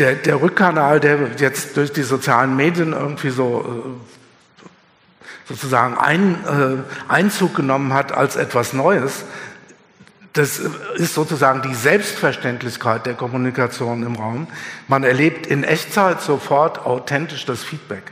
der, 0.00 0.16
der 0.16 0.42
Rückkanal, 0.42 0.98
der 0.98 1.30
jetzt 1.38 1.76
durch 1.76 1.92
die 1.92 2.02
sozialen 2.02 2.56
Medien 2.56 2.92
irgendwie 2.92 3.30
so 3.30 3.96
äh, 4.64 4.68
sozusagen 5.48 5.96
ein, 5.96 6.44
äh, 6.44 7.12
Einzug 7.12 7.54
genommen 7.54 7.94
hat 7.94 8.10
als 8.10 8.34
etwas 8.34 8.72
Neues, 8.72 9.26
das 10.36 10.60
ist 10.96 11.14
sozusagen 11.14 11.62
die 11.62 11.74
Selbstverständlichkeit 11.74 13.06
der 13.06 13.14
Kommunikation 13.14 14.02
im 14.02 14.16
Raum. 14.16 14.46
Man 14.86 15.02
erlebt 15.02 15.46
in 15.46 15.64
Echtzeit 15.64 16.20
sofort 16.20 16.84
authentisch 16.84 17.46
das 17.46 17.64
Feedback. 17.64 18.02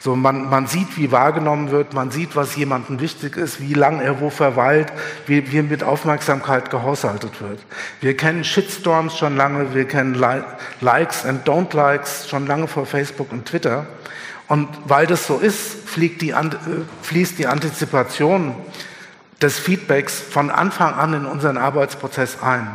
So 0.00 0.14
man, 0.16 0.48
man 0.48 0.66
sieht, 0.66 0.96
wie 0.96 1.12
wahrgenommen 1.12 1.70
wird, 1.70 1.92
man 1.92 2.10
sieht, 2.10 2.36
was 2.36 2.56
jemandem 2.56 3.00
wichtig 3.00 3.36
ist, 3.36 3.60
wie 3.60 3.74
lang 3.74 4.00
er 4.00 4.20
wo 4.20 4.30
verweilt, 4.30 4.92
wie, 5.26 5.52
wie 5.52 5.62
mit 5.62 5.82
Aufmerksamkeit 5.82 6.70
gehaushaltet 6.70 7.40
wird. 7.40 7.60
Wir 8.00 8.16
kennen 8.16 8.44
Shitstorms 8.44 9.18
schon 9.18 9.36
lange, 9.36 9.74
wir 9.74 9.86
kennen 9.86 10.14
Likes 10.80 11.24
and 11.24 11.46
Don't 11.48 11.74
Likes 11.74 12.28
schon 12.28 12.46
lange 12.46 12.68
vor 12.68 12.86
Facebook 12.86 13.32
und 13.32 13.46
Twitter. 13.46 13.86
Und 14.48 14.68
weil 14.84 15.06
das 15.06 15.26
so 15.26 15.38
ist, 15.38 15.76
die, 15.96 16.30
äh, 16.30 16.34
fließt 17.02 17.38
die 17.38 17.46
Antizipation 17.46 18.54
des 19.42 19.58
Feedbacks 19.58 20.20
von 20.20 20.50
Anfang 20.50 20.94
an 20.94 21.14
in 21.14 21.26
unseren 21.26 21.58
Arbeitsprozess 21.58 22.42
ein. 22.42 22.68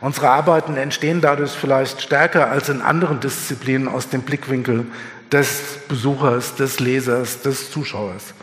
Unsere 0.00 0.30
Arbeiten 0.30 0.76
entstehen 0.76 1.20
dadurch 1.20 1.52
vielleicht 1.52 2.02
stärker 2.02 2.50
als 2.50 2.68
in 2.68 2.82
anderen 2.82 3.20
Disziplinen 3.20 3.88
aus 3.88 4.08
dem 4.08 4.22
Blickwinkel 4.22 4.86
des 5.32 5.78
Besuchers, 5.88 6.54
des 6.56 6.78
Lesers, 6.78 7.42
des 7.42 7.70
Zuschauers. 7.70 8.34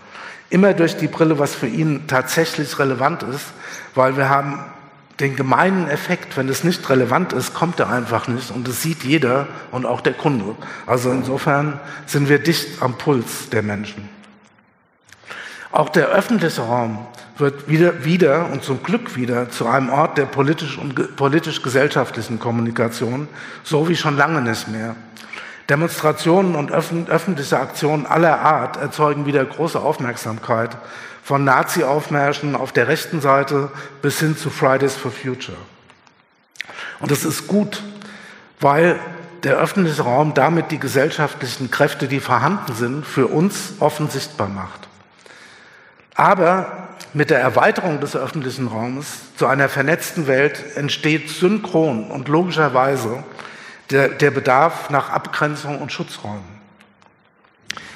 Immer 0.49 0.73
durch 0.73 0.97
die 0.97 1.07
Brille, 1.07 1.39
was 1.39 1.55
für 1.55 1.67
ihn 1.67 2.07
tatsächlich 2.07 2.77
relevant 2.79 3.23
ist, 3.23 3.45
weil 3.95 4.17
wir 4.17 4.27
haben 4.27 4.59
den 5.19 5.35
gemeinen 5.35 5.87
Effekt, 5.87 6.35
wenn 6.35 6.49
es 6.49 6.63
nicht 6.63 6.89
relevant 6.89 7.31
ist, 7.31 7.53
kommt 7.53 7.79
er 7.79 7.89
einfach 7.89 8.27
nicht 8.27 8.49
und 8.51 8.67
das 8.67 8.81
sieht 8.81 9.03
jeder 9.03 9.47
und 9.71 9.85
auch 9.85 10.01
der 10.01 10.13
Kunde. 10.13 10.55
Also 10.87 11.11
insofern 11.11 11.79
sind 12.07 12.27
wir 12.27 12.39
dicht 12.39 12.81
am 12.81 12.97
Puls 12.97 13.49
der 13.49 13.61
Menschen. 13.61 14.09
Auch 15.71 15.89
der 15.89 16.07
öffentliche 16.07 16.61
Raum 16.61 17.05
wird 17.41 17.67
wieder, 17.67 18.05
wieder 18.05 18.49
und 18.51 18.63
zum 18.63 18.81
Glück 18.81 19.15
wieder 19.17 19.49
zu 19.49 19.67
einem 19.67 19.89
Ort 19.89 20.17
der 20.17 20.25
politisch 20.25 20.77
und 20.77 21.15
politisch-gesellschaftlichen 21.17 22.39
Kommunikation, 22.39 23.27
so 23.63 23.89
wie 23.89 23.95
schon 23.97 24.15
lange 24.15 24.41
nicht 24.41 24.69
mehr. 24.69 24.95
Demonstrationen 25.69 26.55
und 26.55 26.71
öffentliche 26.71 27.59
Aktionen 27.59 28.05
aller 28.05 28.39
Art 28.39 28.77
erzeugen 28.77 29.25
wieder 29.25 29.43
große 29.43 29.79
Aufmerksamkeit, 29.79 30.77
von 31.23 31.43
Nazi-Aufmärschen 31.43 32.55
auf 32.55 32.71
der 32.71 32.87
rechten 32.87 33.21
Seite 33.21 33.69
bis 34.01 34.19
hin 34.19 34.35
zu 34.37 34.49
Fridays 34.49 34.95
for 34.95 35.11
Future. 35.11 35.57
Und 36.99 37.11
das 37.11 37.23
ist 37.25 37.47
gut, 37.47 37.83
weil 38.59 38.99
der 39.43 39.57
öffentliche 39.57 40.03
Raum 40.03 40.33
damit 40.33 40.71
die 40.71 40.79
gesellschaftlichen 40.79 41.71
Kräfte, 41.71 42.07
die 42.07 42.19
vorhanden 42.19 42.73
sind, 42.73 43.05
für 43.05 43.27
uns 43.27 43.73
offen 43.79 44.09
sichtbar 44.09 44.49
macht. 44.49 44.87
Aber 46.15 46.89
mit 47.13 47.29
der 47.29 47.39
Erweiterung 47.39 47.99
des 47.99 48.15
öffentlichen 48.15 48.67
Raums 48.67 49.35
zu 49.35 49.47
einer 49.47 49.69
vernetzten 49.69 50.27
Welt 50.27 50.63
entsteht 50.75 51.29
synchron 51.29 52.09
und 52.09 52.27
logischerweise 52.27 53.23
der, 53.89 54.09
der 54.09 54.31
Bedarf 54.31 54.89
nach 54.89 55.09
Abgrenzung 55.09 55.79
und 55.81 55.91
Schutzräumen. 55.91 56.61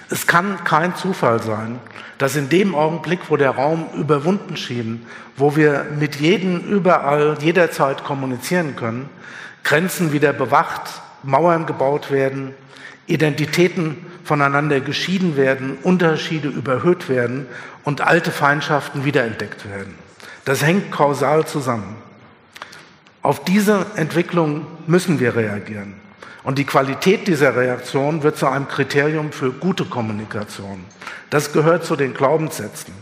Es 0.10 0.28
kann 0.28 0.64
kein 0.64 0.96
Zufall 0.96 1.42
sein, 1.42 1.80
dass 2.18 2.36
in 2.36 2.50
dem 2.50 2.76
Augenblick, 2.76 3.22
wo 3.30 3.38
der 3.38 3.52
Raum 3.52 3.88
überwunden 3.96 4.56
schien, 4.56 5.06
wo 5.36 5.56
wir 5.56 5.86
mit 5.98 6.18
jedem 6.18 6.60
überall, 6.60 7.38
jederzeit 7.42 8.04
kommunizieren 8.04 8.76
können, 8.76 9.10
Grenzen 9.64 10.14
wieder 10.14 10.32
bewacht, 10.32 11.02
Mauern 11.24 11.66
gebaut 11.66 12.12
werden, 12.12 12.54
Identitäten 13.08 13.98
voneinander 14.24 14.80
geschieden 14.80 15.38
werden, 15.38 15.78
Unterschiede 15.84 16.48
überhöht 16.48 17.10
werden 17.10 17.46
und 17.84 18.02
alte 18.02 18.32
Feindschaften 18.32 19.06
wiederentdeckt 19.06 19.70
werden. 19.70 19.96
Das 20.46 20.64
hängt 20.64 20.92
kausal 20.92 21.46
zusammen. 21.46 21.96
Auf 23.22 23.44
diese 23.44 23.86
Entwicklung 23.96 24.66
müssen 24.88 25.20
wir 25.20 25.36
reagieren. 25.36 25.94
Und 26.44 26.60
die 26.60 26.66
Qualität 26.66 27.28
dieser 27.28 27.56
Reaktion 27.56 28.22
wird 28.22 28.38
zu 28.38 28.48
einem 28.48 28.68
Kriterium 28.68 29.32
für 29.32 29.52
gute 29.52 29.86
Kommunikation. 29.86 30.84
Das 31.32 31.52
gehört 31.52 31.86
zu 31.86 31.96
den 31.96 32.14
Glaubenssätzen. 32.14 32.94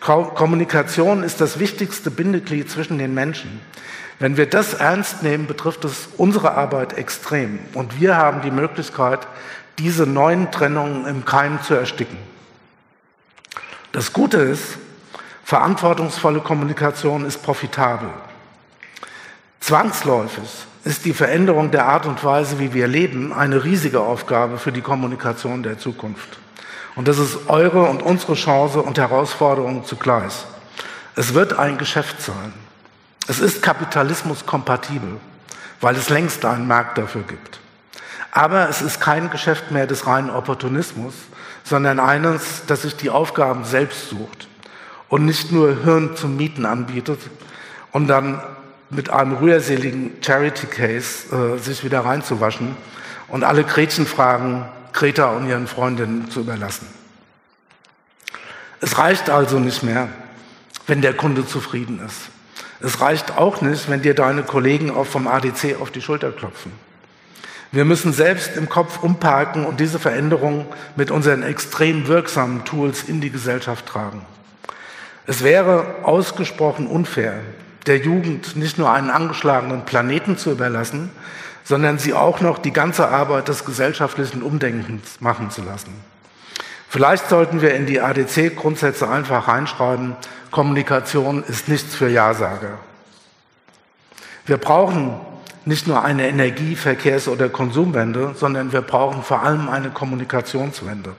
Kommunikation 0.00 1.22
ist 1.22 1.40
das 1.40 1.60
wichtigste 1.60 2.10
Bindeglied 2.10 2.68
zwischen 2.68 2.98
den 2.98 3.14
Menschen. 3.14 3.60
Wenn 4.20 4.36
wir 4.36 4.44
das 4.44 4.74
ernst 4.74 5.22
nehmen, 5.22 5.46
betrifft 5.46 5.82
es 5.86 6.10
unsere 6.18 6.52
Arbeit 6.52 6.98
extrem. 6.98 7.58
Und 7.72 7.98
wir 7.98 8.18
haben 8.18 8.42
die 8.42 8.50
Möglichkeit, 8.50 9.26
diese 9.78 10.06
neuen 10.06 10.50
Trennungen 10.50 11.06
im 11.06 11.24
Keim 11.24 11.60
zu 11.62 11.74
ersticken. 11.74 12.18
Das 13.92 14.12
Gute 14.12 14.36
ist, 14.36 14.76
verantwortungsvolle 15.42 16.40
Kommunikation 16.40 17.24
ist 17.24 17.42
profitabel. 17.42 18.10
Zwangsläufig 19.58 20.66
ist 20.84 21.06
die 21.06 21.14
Veränderung 21.14 21.70
der 21.70 21.86
Art 21.86 22.04
und 22.04 22.22
Weise, 22.22 22.58
wie 22.58 22.74
wir 22.74 22.88
leben, 22.88 23.32
eine 23.32 23.64
riesige 23.64 24.00
Aufgabe 24.00 24.58
für 24.58 24.70
die 24.70 24.82
Kommunikation 24.82 25.62
der 25.62 25.78
Zukunft. 25.78 26.38
Und 26.94 27.08
das 27.08 27.18
ist 27.18 27.48
eure 27.48 27.84
und 27.84 28.02
unsere 28.02 28.34
Chance 28.34 28.82
und 28.82 28.98
Herausforderung 28.98 29.86
zugleich. 29.86 30.44
Es 31.16 31.32
wird 31.32 31.58
ein 31.58 31.78
Geschäft 31.78 32.20
sein. 32.20 32.52
Es 33.26 33.40
ist 33.40 33.62
Kapitalismus 33.62 34.46
kompatibel, 34.46 35.20
weil 35.80 35.96
es 35.96 36.08
längst 36.08 36.44
einen 36.44 36.66
Markt 36.66 36.98
dafür 36.98 37.22
gibt. 37.22 37.60
Aber 38.32 38.68
es 38.68 38.82
ist 38.82 39.00
kein 39.00 39.30
Geschäft 39.30 39.70
mehr 39.70 39.86
des 39.86 40.06
reinen 40.06 40.30
Opportunismus, 40.30 41.14
sondern 41.64 41.98
eines, 41.98 42.62
das 42.66 42.82
sich 42.82 42.96
die 42.96 43.10
Aufgaben 43.10 43.64
selbst 43.64 44.08
sucht 44.08 44.48
und 45.08 45.24
nicht 45.24 45.52
nur 45.52 45.82
Hirn 45.82 46.16
zum 46.16 46.36
Mieten 46.36 46.66
anbietet 46.66 47.20
und 47.92 48.06
dann 48.08 48.42
mit 48.88 49.10
einem 49.10 49.36
rührseligen 49.36 50.12
Charity 50.20 50.66
Case 50.66 51.34
äh, 51.34 51.58
sich 51.58 51.84
wieder 51.84 52.04
reinzuwaschen 52.04 52.76
und 53.28 53.44
alle 53.44 53.64
Gretchenfragen 53.64 54.64
Greta 54.92 55.30
und 55.30 55.48
ihren 55.48 55.68
Freundinnen 55.68 56.30
zu 56.30 56.40
überlassen. 56.40 56.86
Es 58.80 58.98
reicht 58.98 59.30
also 59.30 59.58
nicht 59.58 59.82
mehr, 59.82 60.08
wenn 60.86 61.02
der 61.02 61.14
Kunde 61.14 61.46
zufrieden 61.46 62.00
ist. 62.04 62.30
Es 62.82 63.00
reicht 63.00 63.36
auch 63.36 63.60
nicht, 63.60 63.90
wenn 63.90 64.02
dir 64.02 64.14
deine 64.14 64.42
Kollegen 64.42 64.90
auch 64.90 65.06
vom 65.06 65.28
ADC 65.28 65.76
auf 65.80 65.90
die 65.90 66.00
Schulter 66.00 66.32
klopfen. 66.32 66.72
Wir 67.72 67.84
müssen 67.84 68.12
selbst 68.12 68.56
im 68.56 68.68
Kopf 68.68 69.02
umparken 69.02 69.64
und 69.64 69.78
diese 69.78 69.98
Veränderung 69.98 70.66
mit 70.96 71.10
unseren 71.10 71.42
extrem 71.42 72.08
wirksamen 72.08 72.64
Tools 72.64 73.04
in 73.04 73.20
die 73.20 73.30
Gesellschaft 73.30 73.86
tragen. 73.86 74.22
Es 75.26 75.44
wäre 75.44 75.86
ausgesprochen 76.02 76.88
unfair, 76.88 77.34
der 77.86 77.98
Jugend 77.98 78.56
nicht 78.56 78.78
nur 78.78 78.90
einen 78.90 79.10
angeschlagenen 79.10 79.84
Planeten 79.84 80.36
zu 80.36 80.50
überlassen, 80.50 81.10
sondern 81.62 81.98
sie 81.98 82.14
auch 82.14 82.40
noch 82.40 82.58
die 82.58 82.72
ganze 82.72 83.06
Arbeit 83.08 83.46
des 83.46 83.64
gesellschaftlichen 83.64 84.42
Umdenkens 84.42 85.20
machen 85.20 85.50
zu 85.50 85.62
lassen. 85.62 85.94
Vielleicht 86.92 87.28
sollten 87.28 87.62
wir 87.62 87.72
in 87.74 87.86
die 87.86 88.00
ADC-Grundsätze 88.00 89.08
einfach 89.08 89.46
reinschreiben, 89.46 90.16
Kommunikation 90.50 91.44
ist 91.44 91.68
nichts 91.68 91.94
für 91.94 92.08
Ja-Sager. 92.08 92.80
Wir 94.44 94.56
brauchen 94.56 95.14
nicht 95.64 95.86
nur 95.86 96.02
eine 96.02 96.26
Energie-, 96.26 96.74
Verkehrs- 96.74 97.28
oder 97.28 97.48
Konsumwende, 97.48 98.34
sondern 98.34 98.72
wir 98.72 98.80
brauchen 98.80 99.22
vor 99.22 99.44
allem 99.44 99.68
eine 99.68 99.90
Kommunikationswende. 99.90 101.14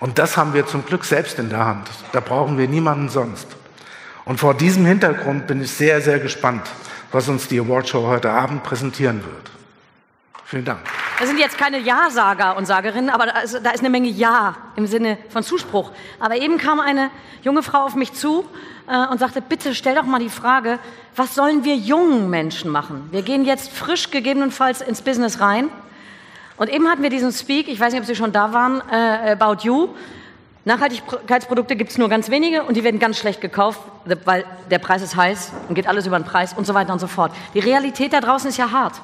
Und 0.00 0.18
das 0.18 0.38
haben 0.38 0.54
wir 0.54 0.66
zum 0.66 0.86
Glück 0.86 1.04
selbst 1.04 1.38
in 1.38 1.50
der 1.50 1.66
Hand. 1.66 1.90
Da 2.12 2.20
brauchen 2.20 2.56
wir 2.56 2.66
niemanden 2.66 3.10
sonst. 3.10 3.48
Und 4.24 4.40
vor 4.40 4.54
diesem 4.54 4.86
Hintergrund 4.86 5.46
bin 5.46 5.60
ich 5.60 5.72
sehr, 5.72 6.00
sehr 6.00 6.20
gespannt, 6.20 6.62
was 7.10 7.28
uns 7.28 7.48
die 7.48 7.60
Awardshow 7.60 8.06
heute 8.06 8.30
Abend 8.30 8.62
präsentieren 8.62 9.22
wird. 9.22 9.61
Vielen 10.52 10.66
Dank. 10.66 10.80
Das 11.18 11.28
sind 11.28 11.38
jetzt 11.38 11.56
keine 11.56 11.78
Ja-Sager 11.78 12.58
und 12.58 12.66
Sagerinnen, 12.66 13.08
aber 13.08 13.24
da 13.24 13.38
ist, 13.38 13.58
da 13.64 13.70
ist, 13.70 13.80
eine 13.80 13.88
Menge 13.88 14.08
Ja 14.08 14.54
im 14.76 14.86
Sinne 14.86 15.16
von 15.30 15.42
Zuspruch. 15.42 15.92
Aber 16.20 16.36
eben 16.36 16.58
kam 16.58 16.78
eine 16.78 17.10
junge 17.40 17.62
Frau 17.62 17.78
auf 17.78 17.94
mich 17.94 18.12
zu 18.12 18.44
äh, 18.86 19.06
und 19.06 19.18
sagte, 19.18 19.40
bitte 19.40 19.74
stell 19.74 19.94
doch 19.94 20.02
mal 20.02 20.18
die 20.18 20.28
Frage, 20.28 20.78
was 21.16 21.34
sollen 21.34 21.64
wir 21.64 21.76
jungen 21.76 22.28
Menschen 22.28 22.70
machen? 22.70 23.08
Wir 23.12 23.22
gehen 23.22 23.46
jetzt 23.46 23.72
frisch 23.72 24.10
gegebenenfalls 24.10 24.82
ins 24.82 25.00
Business 25.00 25.40
rein. 25.40 25.70
Und 26.58 26.68
eben 26.68 26.86
hatten 26.86 27.02
wir 27.02 27.08
diesen 27.08 27.32
Speak, 27.32 27.68
ich 27.68 27.80
weiß 27.80 27.94
nicht, 27.94 28.02
ob 28.02 28.06
Sie 28.06 28.14
schon 28.14 28.32
da 28.32 28.52
waren, 28.52 28.82
äh, 28.90 29.30
About 29.30 29.62
You. 29.62 29.88
Nachhaltigkeitsprodukte 30.66 31.76
gibt 31.76 31.92
es 31.92 31.96
nur 31.96 32.10
ganz 32.10 32.28
wenige 32.28 32.64
und 32.64 32.76
die 32.76 32.84
werden 32.84 33.00
ganz 33.00 33.16
schlecht 33.16 33.40
gekauft, 33.40 33.80
weil 34.26 34.44
der 34.70 34.80
Preis 34.80 35.00
ist 35.00 35.16
heiß 35.16 35.50
und 35.70 35.76
geht 35.76 35.86
alles 35.86 36.06
über 36.06 36.18
den 36.18 36.26
Preis 36.26 36.52
und 36.52 36.66
so 36.66 36.74
weiter 36.74 36.92
und 36.92 36.98
so 36.98 37.06
fort. 37.06 37.32
Die 37.54 37.60
Realität 37.60 38.12
da 38.12 38.20
draußen 38.20 38.50
ist 38.50 38.58
ja 38.58 38.70
hart. 38.70 39.00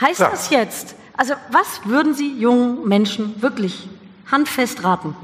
Heißt 0.00 0.20
ja. 0.20 0.30
das 0.30 0.50
jetzt, 0.50 0.94
also 1.16 1.34
was 1.50 1.80
würden 1.84 2.14
Sie 2.14 2.38
jungen 2.38 2.86
Menschen 2.86 3.40
wirklich 3.42 3.88
handfest 4.30 4.84
raten? 4.84 5.16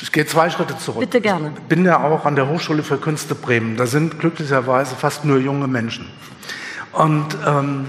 Ich 0.00 0.12
gehe 0.12 0.26
zwei 0.26 0.48
Schritte 0.48 0.78
zurück. 0.78 1.00
Bitte 1.00 1.20
gerne. 1.20 1.52
Ich 1.54 1.62
bin 1.64 1.84
ja 1.84 2.02
auch 2.02 2.24
an 2.24 2.36
der 2.36 2.48
Hochschule 2.48 2.82
für 2.82 2.98
Künste 2.98 3.34
Bremen. 3.34 3.76
Da 3.76 3.86
sind 3.86 4.18
glücklicherweise 4.20 4.94
fast 4.94 5.24
nur 5.24 5.38
junge 5.38 5.66
Menschen. 5.66 6.08
Und 6.92 7.36
ähm, 7.46 7.88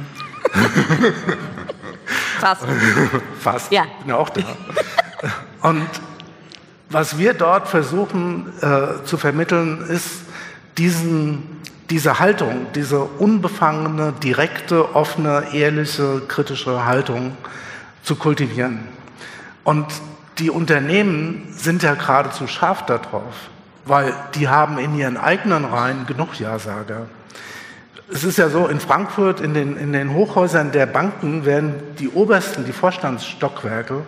fast. 2.40 2.64
fast. 3.40 3.72
Ja. 3.72 3.86
Ich 3.86 4.06
bin 4.06 4.10
ja 4.10 4.16
auch 4.18 4.30
da. 4.30 4.42
Und 5.62 5.88
was 6.90 7.18
wir 7.18 7.34
dort 7.34 7.68
versuchen 7.68 8.52
äh, 8.62 9.04
zu 9.06 9.18
vermitteln, 9.18 9.82
ist 9.82 10.22
diesen, 10.78 11.59
diese 11.90 12.20
Haltung, 12.20 12.68
diese 12.76 13.00
unbefangene, 13.00 14.14
direkte, 14.24 14.96
offene, 14.96 15.48
ehrliche, 15.54 16.22
kritische 16.28 16.86
Haltung 16.86 17.36
zu 18.04 18.16
kultivieren. 18.16 18.88
Und 19.64 19.88
die 20.38 20.50
Unternehmen 20.50 21.48
sind 21.52 21.84
ja 21.84 21.96
geradezu 21.96 22.48
scharf 22.48 22.86
darauf, 22.86 23.50
weil 23.86 24.14
die 24.36 24.48
haben 24.48 24.78
in 24.78 24.96
ihren 24.96 25.18
eigenen 25.18 25.66
Reihen 25.66 26.06
genug 26.06 26.40
Ja-Sager. 26.40 27.08
Es 28.12 28.24
ist 28.24 28.38
ja 28.38 28.50
so, 28.50 28.68
in 28.68 28.80
Frankfurt, 28.80 29.40
in 29.40 29.54
den, 29.54 29.78
in 29.78 29.94
den 29.94 30.14
Hochhäusern 30.14 30.72
der 30.72 30.88
Banken 30.88 31.46
werden 31.46 31.76
die 32.00 32.10
obersten, 32.10 32.66
die 32.66 32.72
Vorstandsstockwerke, 32.72 34.02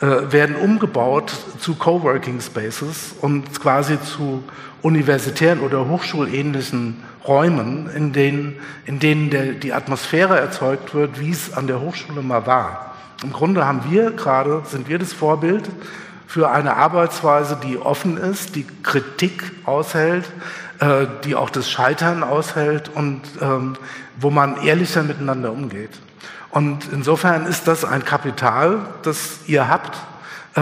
äh, 0.00 0.32
werden 0.32 0.56
umgebaut 0.56 1.32
zu 1.60 1.74
Coworking 1.74 2.40
Spaces 2.40 3.14
und 3.20 3.60
quasi 3.60 4.00
zu 4.00 4.42
universitären 4.82 5.60
oder 5.60 5.88
hochschulähnlichen 5.88 7.02
Räumen, 7.26 7.90
in 7.94 8.12
denen, 8.12 8.56
in 8.86 8.98
denen 8.98 9.30
der, 9.30 9.52
die 9.52 9.72
Atmosphäre 9.72 10.38
erzeugt 10.38 10.94
wird, 10.94 11.20
wie 11.20 11.30
es 11.30 11.52
an 11.52 11.66
der 11.66 11.80
Hochschule 11.80 12.22
mal 12.22 12.46
war. 12.46 12.94
Im 13.22 13.32
Grunde 13.32 13.66
haben 13.66 13.82
wir 13.90 14.12
gerade, 14.12 14.62
sind 14.64 14.88
wir 14.88 14.98
das 14.98 15.12
Vorbild 15.12 15.68
für 16.26 16.50
eine 16.50 16.76
Arbeitsweise, 16.76 17.58
die 17.62 17.78
offen 17.78 18.16
ist, 18.16 18.54
die 18.54 18.66
Kritik 18.82 19.50
aushält, 19.64 20.24
äh, 20.78 21.06
die 21.24 21.34
auch 21.34 21.50
das 21.50 21.70
Scheitern 21.70 22.22
aushält 22.22 22.90
und 22.94 23.22
ähm, 23.40 23.76
wo 24.20 24.30
man 24.30 24.62
ehrlicher 24.62 25.02
miteinander 25.02 25.52
umgeht. 25.52 25.90
Und 26.50 26.88
insofern 26.92 27.46
ist 27.46 27.66
das 27.66 27.84
ein 27.84 28.04
Kapital, 28.04 28.86
das 29.02 29.40
ihr 29.46 29.68
habt. 29.68 29.98
Äh, 30.54 30.60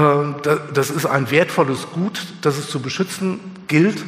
das 0.74 0.90
ist 0.90 1.06
ein 1.06 1.30
wertvolles 1.30 1.88
Gut, 1.92 2.20
das 2.42 2.58
es 2.58 2.68
zu 2.68 2.80
beschützen 2.80 3.40
gilt. 3.68 4.04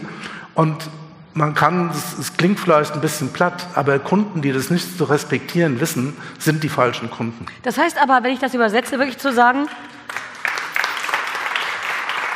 Und 0.55 0.88
man 1.35 1.55
kann, 1.55 1.91
es 1.91 2.37
klingt 2.37 2.59
vielleicht 2.59 2.95
ein 2.95 3.01
bisschen 3.01 3.33
platt, 3.33 3.69
aber 3.75 3.99
Kunden, 4.01 4.43
die 4.43 4.53
das 4.53 4.71
nicht 4.71 4.99
zu 4.99 5.05
respektieren 5.05 5.81
wissen, 5.81 6.17
sind 6.38 6.64
die 6.64 6.69
falschen 6.69 7.11
Kunden. 7.11 7.47
Das 7.62 7.79
heißt 7.79 7.97
aber, 8.03 8.25
wenn 8.25 8.33
ich 8.33 8.41
das 8.41 8.55
übersetze, 8.55 8.99
wirklich 8.99 9.19
zu 9.19 9.33
sagen, 9.33 9.69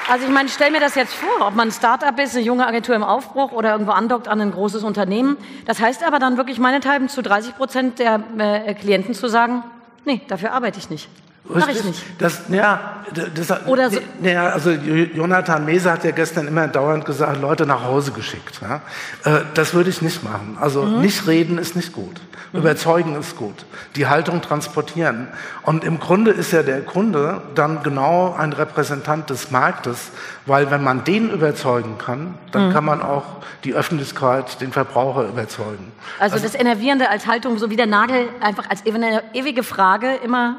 also 0.09 0.27
ich 0.27 0.31
meine, 0.31 0.49
stell 0.49 0.71
mir 0.71 0.81
das 0.81 0.95
jetzt 0.95 1.15
vor, 1.15 1.47
ob 1.47 1.55
man 1.55 1.69
ein 1.69 1.73
Start-up 1.73 2.19
ist, 2.21 2.37
eine 2.37 2.45
junge 2.45 2.67
Agentur 2.67 2.95
im 2.95 3.03
Aufbruch 3.03 3.53
oder 3.53 3.73
irgendwo 3.73 3.93
andockt 3.93 4.29
an 4.29 4.41
ein 4.41 4.53
großes 4.53 4.83
Unternehmen. 4.83 5.37
Das 5.65 5.81
heißt 5.81 6.05
aber 6.05 6.19
dann 6.19 6.37
wirklich 6.37 6.59
meinethalben 6.59 7.09
zu 7.09 7.23
30 7.23 7.57
Prozent 7.57 7.99
der 7.99 8.23
äh, 8.39 8.75
Klienten 8.75 9.15
zu 9.15 9.29
sagen, 9.29 9.65
nee, 10.05 10.21
dafür 10.29 10.53
arbeite 10.53 10.79
ich 10.79 10.91
nicht. 10.91 11.09
Mach 11.45 11.69
ich 11.69 11.83
nicht. 11.83 12.03
Das, 12.19 12.43
ja, 12.49 13.03
das, 13.35 13.67
Oder 13.67 13.91
so. 13.91 13.99
ja, 14.23 14.51
also 14.51 14.71
Jonathan 14.71 15.65
Mese 15.65 15.91
hat 15.91 16.05
ja 16.05 16.13
gestern 16.13 16.47
immer 16.47 16.69
dauernd 16.69 17.05
gesagt, 17.05 17.41
Leute 17.41 17.67
nach 17.67 17.83
Hause 17.83 18.13
geschickt. 18.13 18.61
Ja? 18.63 18.81
Äh, 19.25 19.41
das 19.55 19.75
würde 19.75 19.91
ich 19.91 20.03
nicht 20.03 20.23
machen. 20.23 20.57
Also 20.61 20.83
mhm. 20.83 21.01
nicht 21.01 21.27
reden 21.27 21.59
ist 21.59 21.75
nicht 21.75 21.93
gut. 21.93 22.21
Mhm. 22.53 22.61
Überzeugen 22.61 23.17
ist 23.17 23.37
gut. 23.37 23.67
Die 23.97 24.07
Haltung 24.07 24.41
transportieren. 24.41 25.29
Und 25.63 25.83
im 25.83 25.99
Grunde 25.99 26.31
ist 26.31 26.53
ja 26.53 26.63
der 26.63 26.81
Kunde 26.83 27.43
dann 27.57 27.83
genau 27.83 28.35
ein 28.39 28.53
Repräsentant 28.53 29.29
des 29.29 29.51
Marktes, 29.51 30.13
weil 30.47 30.71
wenn 30.71 30.85
man 30.85 31.03
den 31.03 31.29
überzeugen 31.31 31.99
kann, 31.99 32.35
dann 32.53 32.69
mhm. 32.69 32.73
kann 32.73 32.85
man 32.85 33.03
auch 33.03 33.25
die 33.65 33.75
Öffentlichkeit, 33.75 34.61
den 34.61 34.71
Verbraucher 34.71 35.27
überzeugen. 35.27 35.91
Also, 36.21 36.35
also 36.35 36.47
das 36.47 36.55
Enervierende 36.55 37.11
als 37.11 37.27
Haltung, 37.27 37.59
so 37.59 37.69
wie 37.69 37.77
der 37.77 37.87
Nagel, 37.87 38.29
einfach 38.41 38.71
als 38.71 38.85
ewige 38.87 39.63
Frage 39.65 40.15
immer 40.25 40.57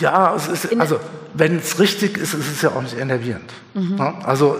ja, 0.00 0.34
es 0.34 0.48
ist, 0.48 0.80
also 0.80 0.98
wenn 1.34 1.58
es 1.58 1.78
richtig 1.78 2.16
ist, 2.16 2.34
ist 2.34 2.50
es 2.50 2.62
ja 2.62 2.70
auch 2.70 2.82
nicht 2.82 2.98
enervierend. 2.98 3.52
Mhm. 3.74 4.00
Also 4.24 4.56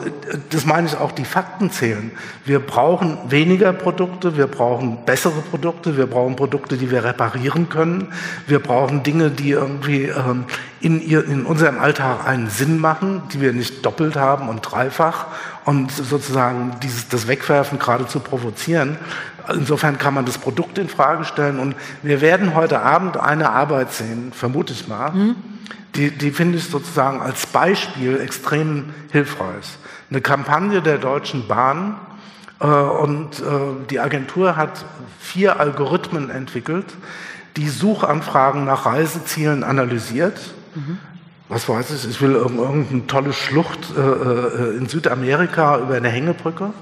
das 0.51 0.67
meine 0.67 0.87
ich 0.87 0.97
auch, 0.97 1.11
die 1.11 1.25
Fakten 1.25 1.71
zählen. 1.71 2.13
Wir 2.45 2.61
brauchen 2.61 3.19
weniger 3.29 3.73
Produkte, 3.73 4.37
wir 4.37 4.47
brauchen 4.47 5.05
bessere 5.05 5.41
Produkte, 5.51 5.97
wir 5.97 6.07
brauchen 6.07 6.37
Produkte, 6.37 6.77
die 6.77 6.91
wir 6.91 7.03
reparieren 7.03 7.69
können, 7.69 8.13
wir 8.47 8.61
brauchen 8.61 9.03
Dinge, 9.03 9.31
die 9.31 9.51
irgendwie 9.51 10.05
ähm, 10.05 10.45
in, 10.81 11.01
ihr, 11.01 11.25
in 11.25 11.47
unserem 11.47 11.79
Alltag 11.79 12.27
einen 12.27 12.51
Sinn 12.51 12.79
machen, 12.79 13.23
die 13.33 13.41
wir 13.41 13.53
nicht 13.53 13.85
doppelt 13.85 14.17
haben 14.17 14.49
und 14.49 14.61
dreifach 14.61 15.27
und 15.67 15.91
sozusagen 15.91 16.77
dieses, 16.81 17.09
das 17.09 17.27
Wegwerfen 17.27 17.81
geradezu 17.81 18.21
provozieren. 18.21 18.99
Insofern 19.53 19.99
kann 19.99 20.15
man 20.15 20.25
das 20.25 20.39
Produkt 20.39 20.79
in 20.79 20.89
Frage 20.89 21.25
stellen. 21.25 21.59
Und 21.59 21.75
wir 22.03 22.21
werden 22.21 22.55
heute 22.55 22.81
Abend 22.83 23.17
eine 23.17 23.51
Arbeit 23.51 23.93
sehen, 23.93 24.33
vermute 24.33 24.73
ich 24.73 24.87
mal, 24.87 25.11
mhm. 25.11 25.35
die, 25.97 26.13
die 26.13 26.31
finde 26.31 26.59
ich 26.59 26.67
sozusagen 26.67 27.21
als 27.21 27.47
Beispiel 27.47 28.21
extrem 28.21 28.95
hilfreich. 29.11 29.77
Eine 30.09 30.21
Kampagne 30.21 30.83
der 30.83 30.99
Deutschen 30.99 31.49
Bahn. 31.49 31.97
Äh, 32.61 32.67
und 32.67 33.41
äh, 33.41 33.43
die 33.91 33.99
Agentur 33.99 34.57
hat 34.57 34.85
vier 35.19 35.59
Algorithmen 35.59 36.31
entwickelt, 36.31 36.87
die 37.57 37.69
Suchanfragen 37.69 38.65
nach 38.65 38.87
Reisezielen 38.87 39.65
analysiert. 39.65 40.39
Mhm 40.77 40.99
was 41.49 41.69
weiß 41.69 41.91
ich, 41.91 42.11
ich 42.11 42.21
will 42.21 42.33
irgendeine 42.33 43.07
tolle 43.07 43.33
Schlucht 43.33 43.79
äh, 43.97 44.01
äh, 44.01 44.77
in 44.77 44.89
Südamerika 44.89 45.79
über 45.79 45.95
eine 45.95 46.09
Hängebrücke 46.09 46.73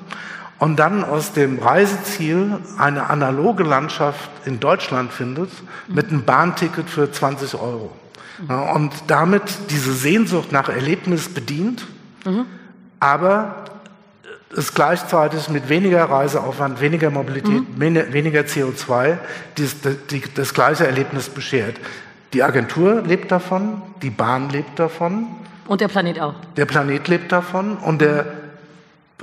und 0.59 0.77
dann 0.77 1.05
aus 1.05 1.33
dem 1.33 1.59
Reiseziel 1.59 2.59
eine 2.79 3.11
analoge 3.11 3.65
Landschaft 3.65 4.31
in 4.47 4.61
Deutschland 4.61 5.13
findet 5.13 5.51
mit 5.89 6.09
einem 6.09 6.25
Bahnticket 6.25 6.89
für 6.89 7.11
20 7.11 7.55
Euro. 7.55 7.93
Ja, 8.49 8.73
und 8.73 8.93
damit 9.07 9.43
diese 9.71 9.93
Sehnsucht 9.93 10.51
nach 10.51 10.69
Erlebnis 10.69 11.29
bedient, 11.29 11.87
mhm. 12.25 12.47
aber 12.99 13.65
es 14.57 14.75
gleichzeitig 14.75 15.49
mit 15.49 15.69
weniger 15.69 16.05
Reiseaufwand, 16.05 16.81
weniger 16.81 17.11
Mobilität, 17.11 17.79
mhm. 17.79 18.13
weniger 18.13 18.41
CO2 18.43 19.19
das, 19.57 19.77
das, 19.83 19.97
das 20.35 20.55
gleiche 20.55 20.87
Erlebnis 20.87 21.29
beschert. 21.29 21.77
Die 22.35 22.43
Agentur 22.43 23.01
lebt 23.03 23.31
davon, 23.31 23.81
die 24.03 24.11
Bahn 24.11 24.51
lebt 24.51 24.77
davon. 24.79 25.29
Und 25.69 25.81
der 25.81 25.87
Planet 25.87 26.21
auch. 26.21 26.35
Der 26.57 26.67
Planet 26.67 27.07
lebt 27.07 27.31
davon 27.31 27.77
und 27.77 28.01
der 28.01 28.27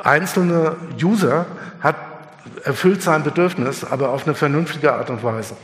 einzelne 0.01 0.77
User 1.01 1.45
hat 1.81 1.97
erfüllt 2.63 3.03
sein 3.03 3.23
Bedürfnis, 3.23 3.83
aber 3.83 4.09
auf 4.09 4.25
eine 4.25 4.33
vernünftige 4.33 4.93
Art 4.93 5.09
und 5.09 5.23
Weise. 5.23 5.55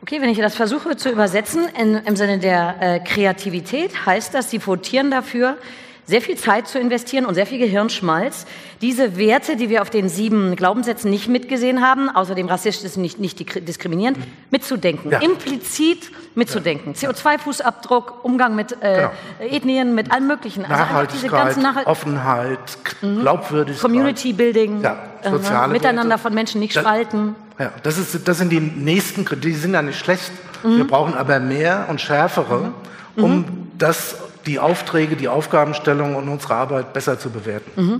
Okay, 0.00 0.20
wenn 0.20 0.28
ich 0.28 0.38
das 0.38 0.54
versuche 0.54 0.96
zu 0.96 1.10
übersetzen 1.10 1.66
in, 1.78 1.96
im 1.96 2.14
Sinne 2.14 2.38
der 2.38 2.76
äh, 2.80 3.00
Kreativität, 3.00 4.06
heißt 4.06 4.32
das, 4.32 4.50
Sie 4.50 4.64
votieren 4.64 5.10
dafür, 5.10 5.58
sehr 6.04 6.20
viel 6.20 6.36
Zeit 6.36 6.66
zu 6.66 6.78
investieren 6.78 7.26
und 7.26 7.34
sehr 7.34 7.46
viel 7.46 7.58
Gehirnschmalz, 7.58 8.46
diese 8.80 9.16
Werte, 9.16 9.56
die 9.56 9.68
wir 9.68 9.82
auf 9.82 9.90
den 9.90 10.08
sieben 10.08 10.56
Glaubenssätzen 10.56 11.10
nicht 11.10 11.28
mitgesehen 11.28 11.80
haben, 11.80 12.10
außerdem 12.10 12.48
rassistisch 12.48 12.96
nicht, 12.96 13.20
nicht 13.20 13.68
diskriminierend, 13.68 14.18
mitzudenken, 14.50 15.12
ja. 15.12 15.20
implizit 15.20 16.10
mitzudenken. 16.34 16.94
Ja. 16.98 17.10
CO2-Fußabdruck, 17.10 18.22
Umgang 18.22 18.56
mit 18.56 18.72
äh, 18.80 18.96
genau. 18.96 19.10
Ethnien, 19.38 19.94
mit 19.94 20.10
allem 20.10 20.26
Möglichen. 20.26 20.64
Also 20.64 20.74
Nachhaltigkeit, 20.74 21.56
Nachhalt 21.58 21.86
Offenheit, 21.86 22.58
mhm. 23.00 23.20
Glaubwürdigkeit. 23.20 23.82
Community 23.82 24.32
Building, 24.32 24.82
ja, 24.82 24.96
soziale 25.22 25.70
äh, 25.70 25.72
Miteinander 25.72 26.10
Werte. 26.10 26.22
von 26.22 26.34
Menschen 26.34 26.60
nicht 26.60 26.76
spalten. 26.76 27.36
Ja, 27.58 27.72
das, 27.84 27.98
ist, 27.98 28.26
das 28.26 28.38
sind 28.38 28.50
die 28.50 28.60
nächsten, 28.60 29.24
die 29.40 29.52
sind 29.52 29.74
ja 29.74 29.82
nicht 29.82 29.98
schlecht. 29.98 30.32
Mhm. 30.64 30.78
Wir 30.78 30.86
brauchen 30.86 31.14
aber 31.14 31.38
mehr 31.38 31.86
und 31.88 32.00
schärfere, 32.00 32.72
mhm. 33.14 33.24
um 33.24 33.36
mhm. 33.36 33.70
das, 33.78 34.16
die 34.46 34.58
Aufträge, 34.58 35.16
die 35.16 35.28
Aufgabenstellung 35.28 36.16
und 36.16 36.28
unsere 36.28 36.54
Arbeit 36.54 36.92
besser 36.92 37.18
zu 37.18 37.30
bewerten. 37.30 37.70
Mhm. 37.80 37.98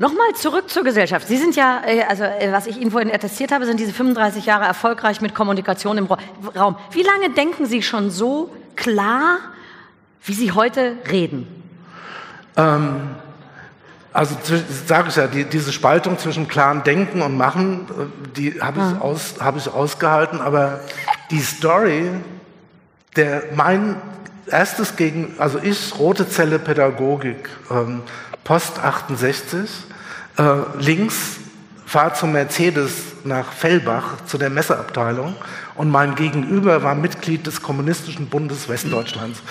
Nochmal 0.00 0.32
zurück 0.34 0.70
zur 0.70 0.82
Gesellschaft. 0.82 1.28
Sie 1.28 1.36
sind 1.36 1.56
ja, 1.56 1.82
äh, 1.84 2.02
also 2.04 2.24
äh, 2.24 2.50
was 2.52 2.66
ich 2.66 2.78
Ihnen 2.78 2.90
vorhin 2.90 3.12
attestiert 3.12 3.52
habe, 3.52 3.66
sind 3.66 3.78
diese 3.78 3.92
35 3.92 4.46
Jahre 4.46 4.64
erfolgreich 4.64 5.20
mit 5.20 5.34
Kommunikation 5.34 5.98
im 5.98 6.06
Raum. 6.56 6.76
Wie 6.92 7.02
lange 7.02 7.34
denken 7.34 7.66
Sie 7.66 7.82
schon 7.82 8.10
so 8.10 8.50
klar, 8.76 9.38
wie 10.24 10.32
Sie 10.32 10.52
heute 10.52 10.94
reden? 11.10 11.46
Ähm, 12.56 13.10
also 14.12 14.36
sage 14.86 15.10
ich 15.10 15.16
ja, 15.16 15.26
die, 15.26 15.44
diese 15.44 15.70
Spaltung 15.70 16.18
zwischen 16.18 16.48
klaren 16.48 16.82
Denken 16.82 17.20
und 17.20 17.36
Machen, 17.36 17.86
äh, 17.90 18.36
die 18.36 18.60
habe 18.60 18.78
ich, 18.78 18.84
ah. 18.84 19.00
aus, 19.00 19.34
hab 19.38 19.58
ich 19.58 19.68
ausgehalten, 19.68 20.40
aber 20.40 20.80
die 21.30 21.40
Story, 21.40 22.08
der 23.16 23.42
mein 23.54 23.96
erstes 24.52 24.96
gegen, 24.96 25.34
also 25.38 25.58
ich, 25.62 25.98
rote 25.98 26.28
Zelle 26.28 26.58
Pädagogik, 26.58 27.48
ähm, 27.70 28.02
Post 28.44 28.78
68, 28.78 29.68
äh, 30.38 30.42
links 30.78 31.38
fahre 31.86 32.14
zum 32.14 32.32
Mercedes 32.32 32.92
nach 33.24 33.52
Fellbach 33.52 34.24
zu 34.26 34.38
der 34.38 34.50
Messeabteilung 34.50 35.34
und 35.74 35.90
mein 35.90 36.14
Gegenüber 36.14 36.82
war 36.82 36.94
Mitglied 36.94 37.46
des 37.46 37.62
Kommunistischen 37.62 38.26
Bundes 38.26 38.68
Westdeutschlands. 38.68 39.42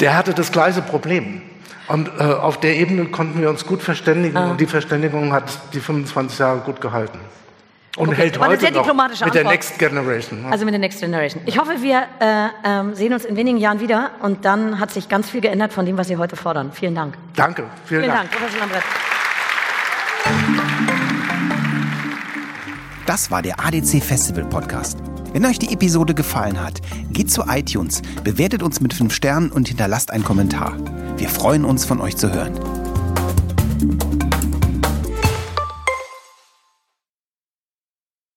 der 0.00 0.16
hatte 0.16 0.34
das 0.34 0.50
gleiche 0.50 0.82
Problem. 0.82 1.42
Und 1.88 2.08
äh, 2.18 2.22
auf 2.22 2.60
der 2.60 2.76
Ebene 2.76 3.06
konnten 3.06 3.40
wir 3.40 3.48
uns 3.48 3.64
gut 3.64 3.82
verständigen 3.82 4.36
ah. 4.36 4.50
und 4.50 4.60
die 4.60 4.66
Verständigung 4.66 5.32
hat 5.32 5.44
die 5.72 5.80
25 5.80 6.38
Jahre 6.38 6.60
gut 6.60 6.80
gehalten. 6.80 7.18
Und 7.98 8.10
okay. 8.10 8.16
hält 8.18 8.38
heute 8.38 8.72
noch 8.72 8.86
mit 8.86 9.00
Antwort. 9.00 9.34
der 9.34 9.44
Next 9.44 9.76
Generation. 9.76 10.46
Also 10.46 10.64
mit 10.64 10.72
der 10.72 10.78
Next 10.78 11.00
Generation. 11.00 11.42
Ich 11.46 11.58
hoffe, 11.58 11.82
wir 11.82 12.04
äh, 12.20 12.46
äh, 12.62 12.94
sehen 12.94 13.12
uns 13.12 13.24
in 13.24 13.34
wenigen 13.34 13.58
Jahren 13.58 13.80
wieder 13.80 14.12
und 14.22 14.44
dann 14.44 14.78
hat 14.78 14.92
sich 14.92 15.08
ganz 15.08 15.28
viel 15.28 15.40
geändert 15.40 15.72
von 15.72 15.84
dem, 15.84 15.98
was 15.98 16.06
Sie 16.06 16.16
heute 16.16 16.36
fordern. 16.36 16.70
Vielen 16.72 16.94
Dank. 16.94 17.18
Danke. 17.34 17.64
Vielen, 17.86 18.02
vielen 18.02 18.14
Dank. 18.14 18.30
Dank, 18.30 18.40
Professor 18.40 18.60
Lambrecht. 18.60 18.86
Das 23.06 23.30
war 23.32 23.42
der 23.42 23.58
ADC 23.58 24.00
Festival 24.00 24.44
Podcast. 24.44 24.98
Wenn 25.32 25.44
euch 25.44 25.58
die 25.58 25.72
Episode 25.72 26.14
gefallen 26.14 26.62
hat, 26.62 26.80
geht 27.10 27.32
zu 27.32 27.42
iTunes, 27.48 28.02
bewertet 28.22 28.62
uns 28.62 28.80
mit 28.80 28.94
5 28.94 29.12
Sternen 29.12 29.50
und 29.50 29.66
hinterlasst 29.66 30.12
einen 30.12 30.24
Kommentar. 30.24 30.76
Wir 31.16 31.28
freuen 31.28 31.64
uns, 31.64 31.84
von 31.84 32.00
euch 32.00 32.16
zu 32.16 32.32
hören. 32.32 32.54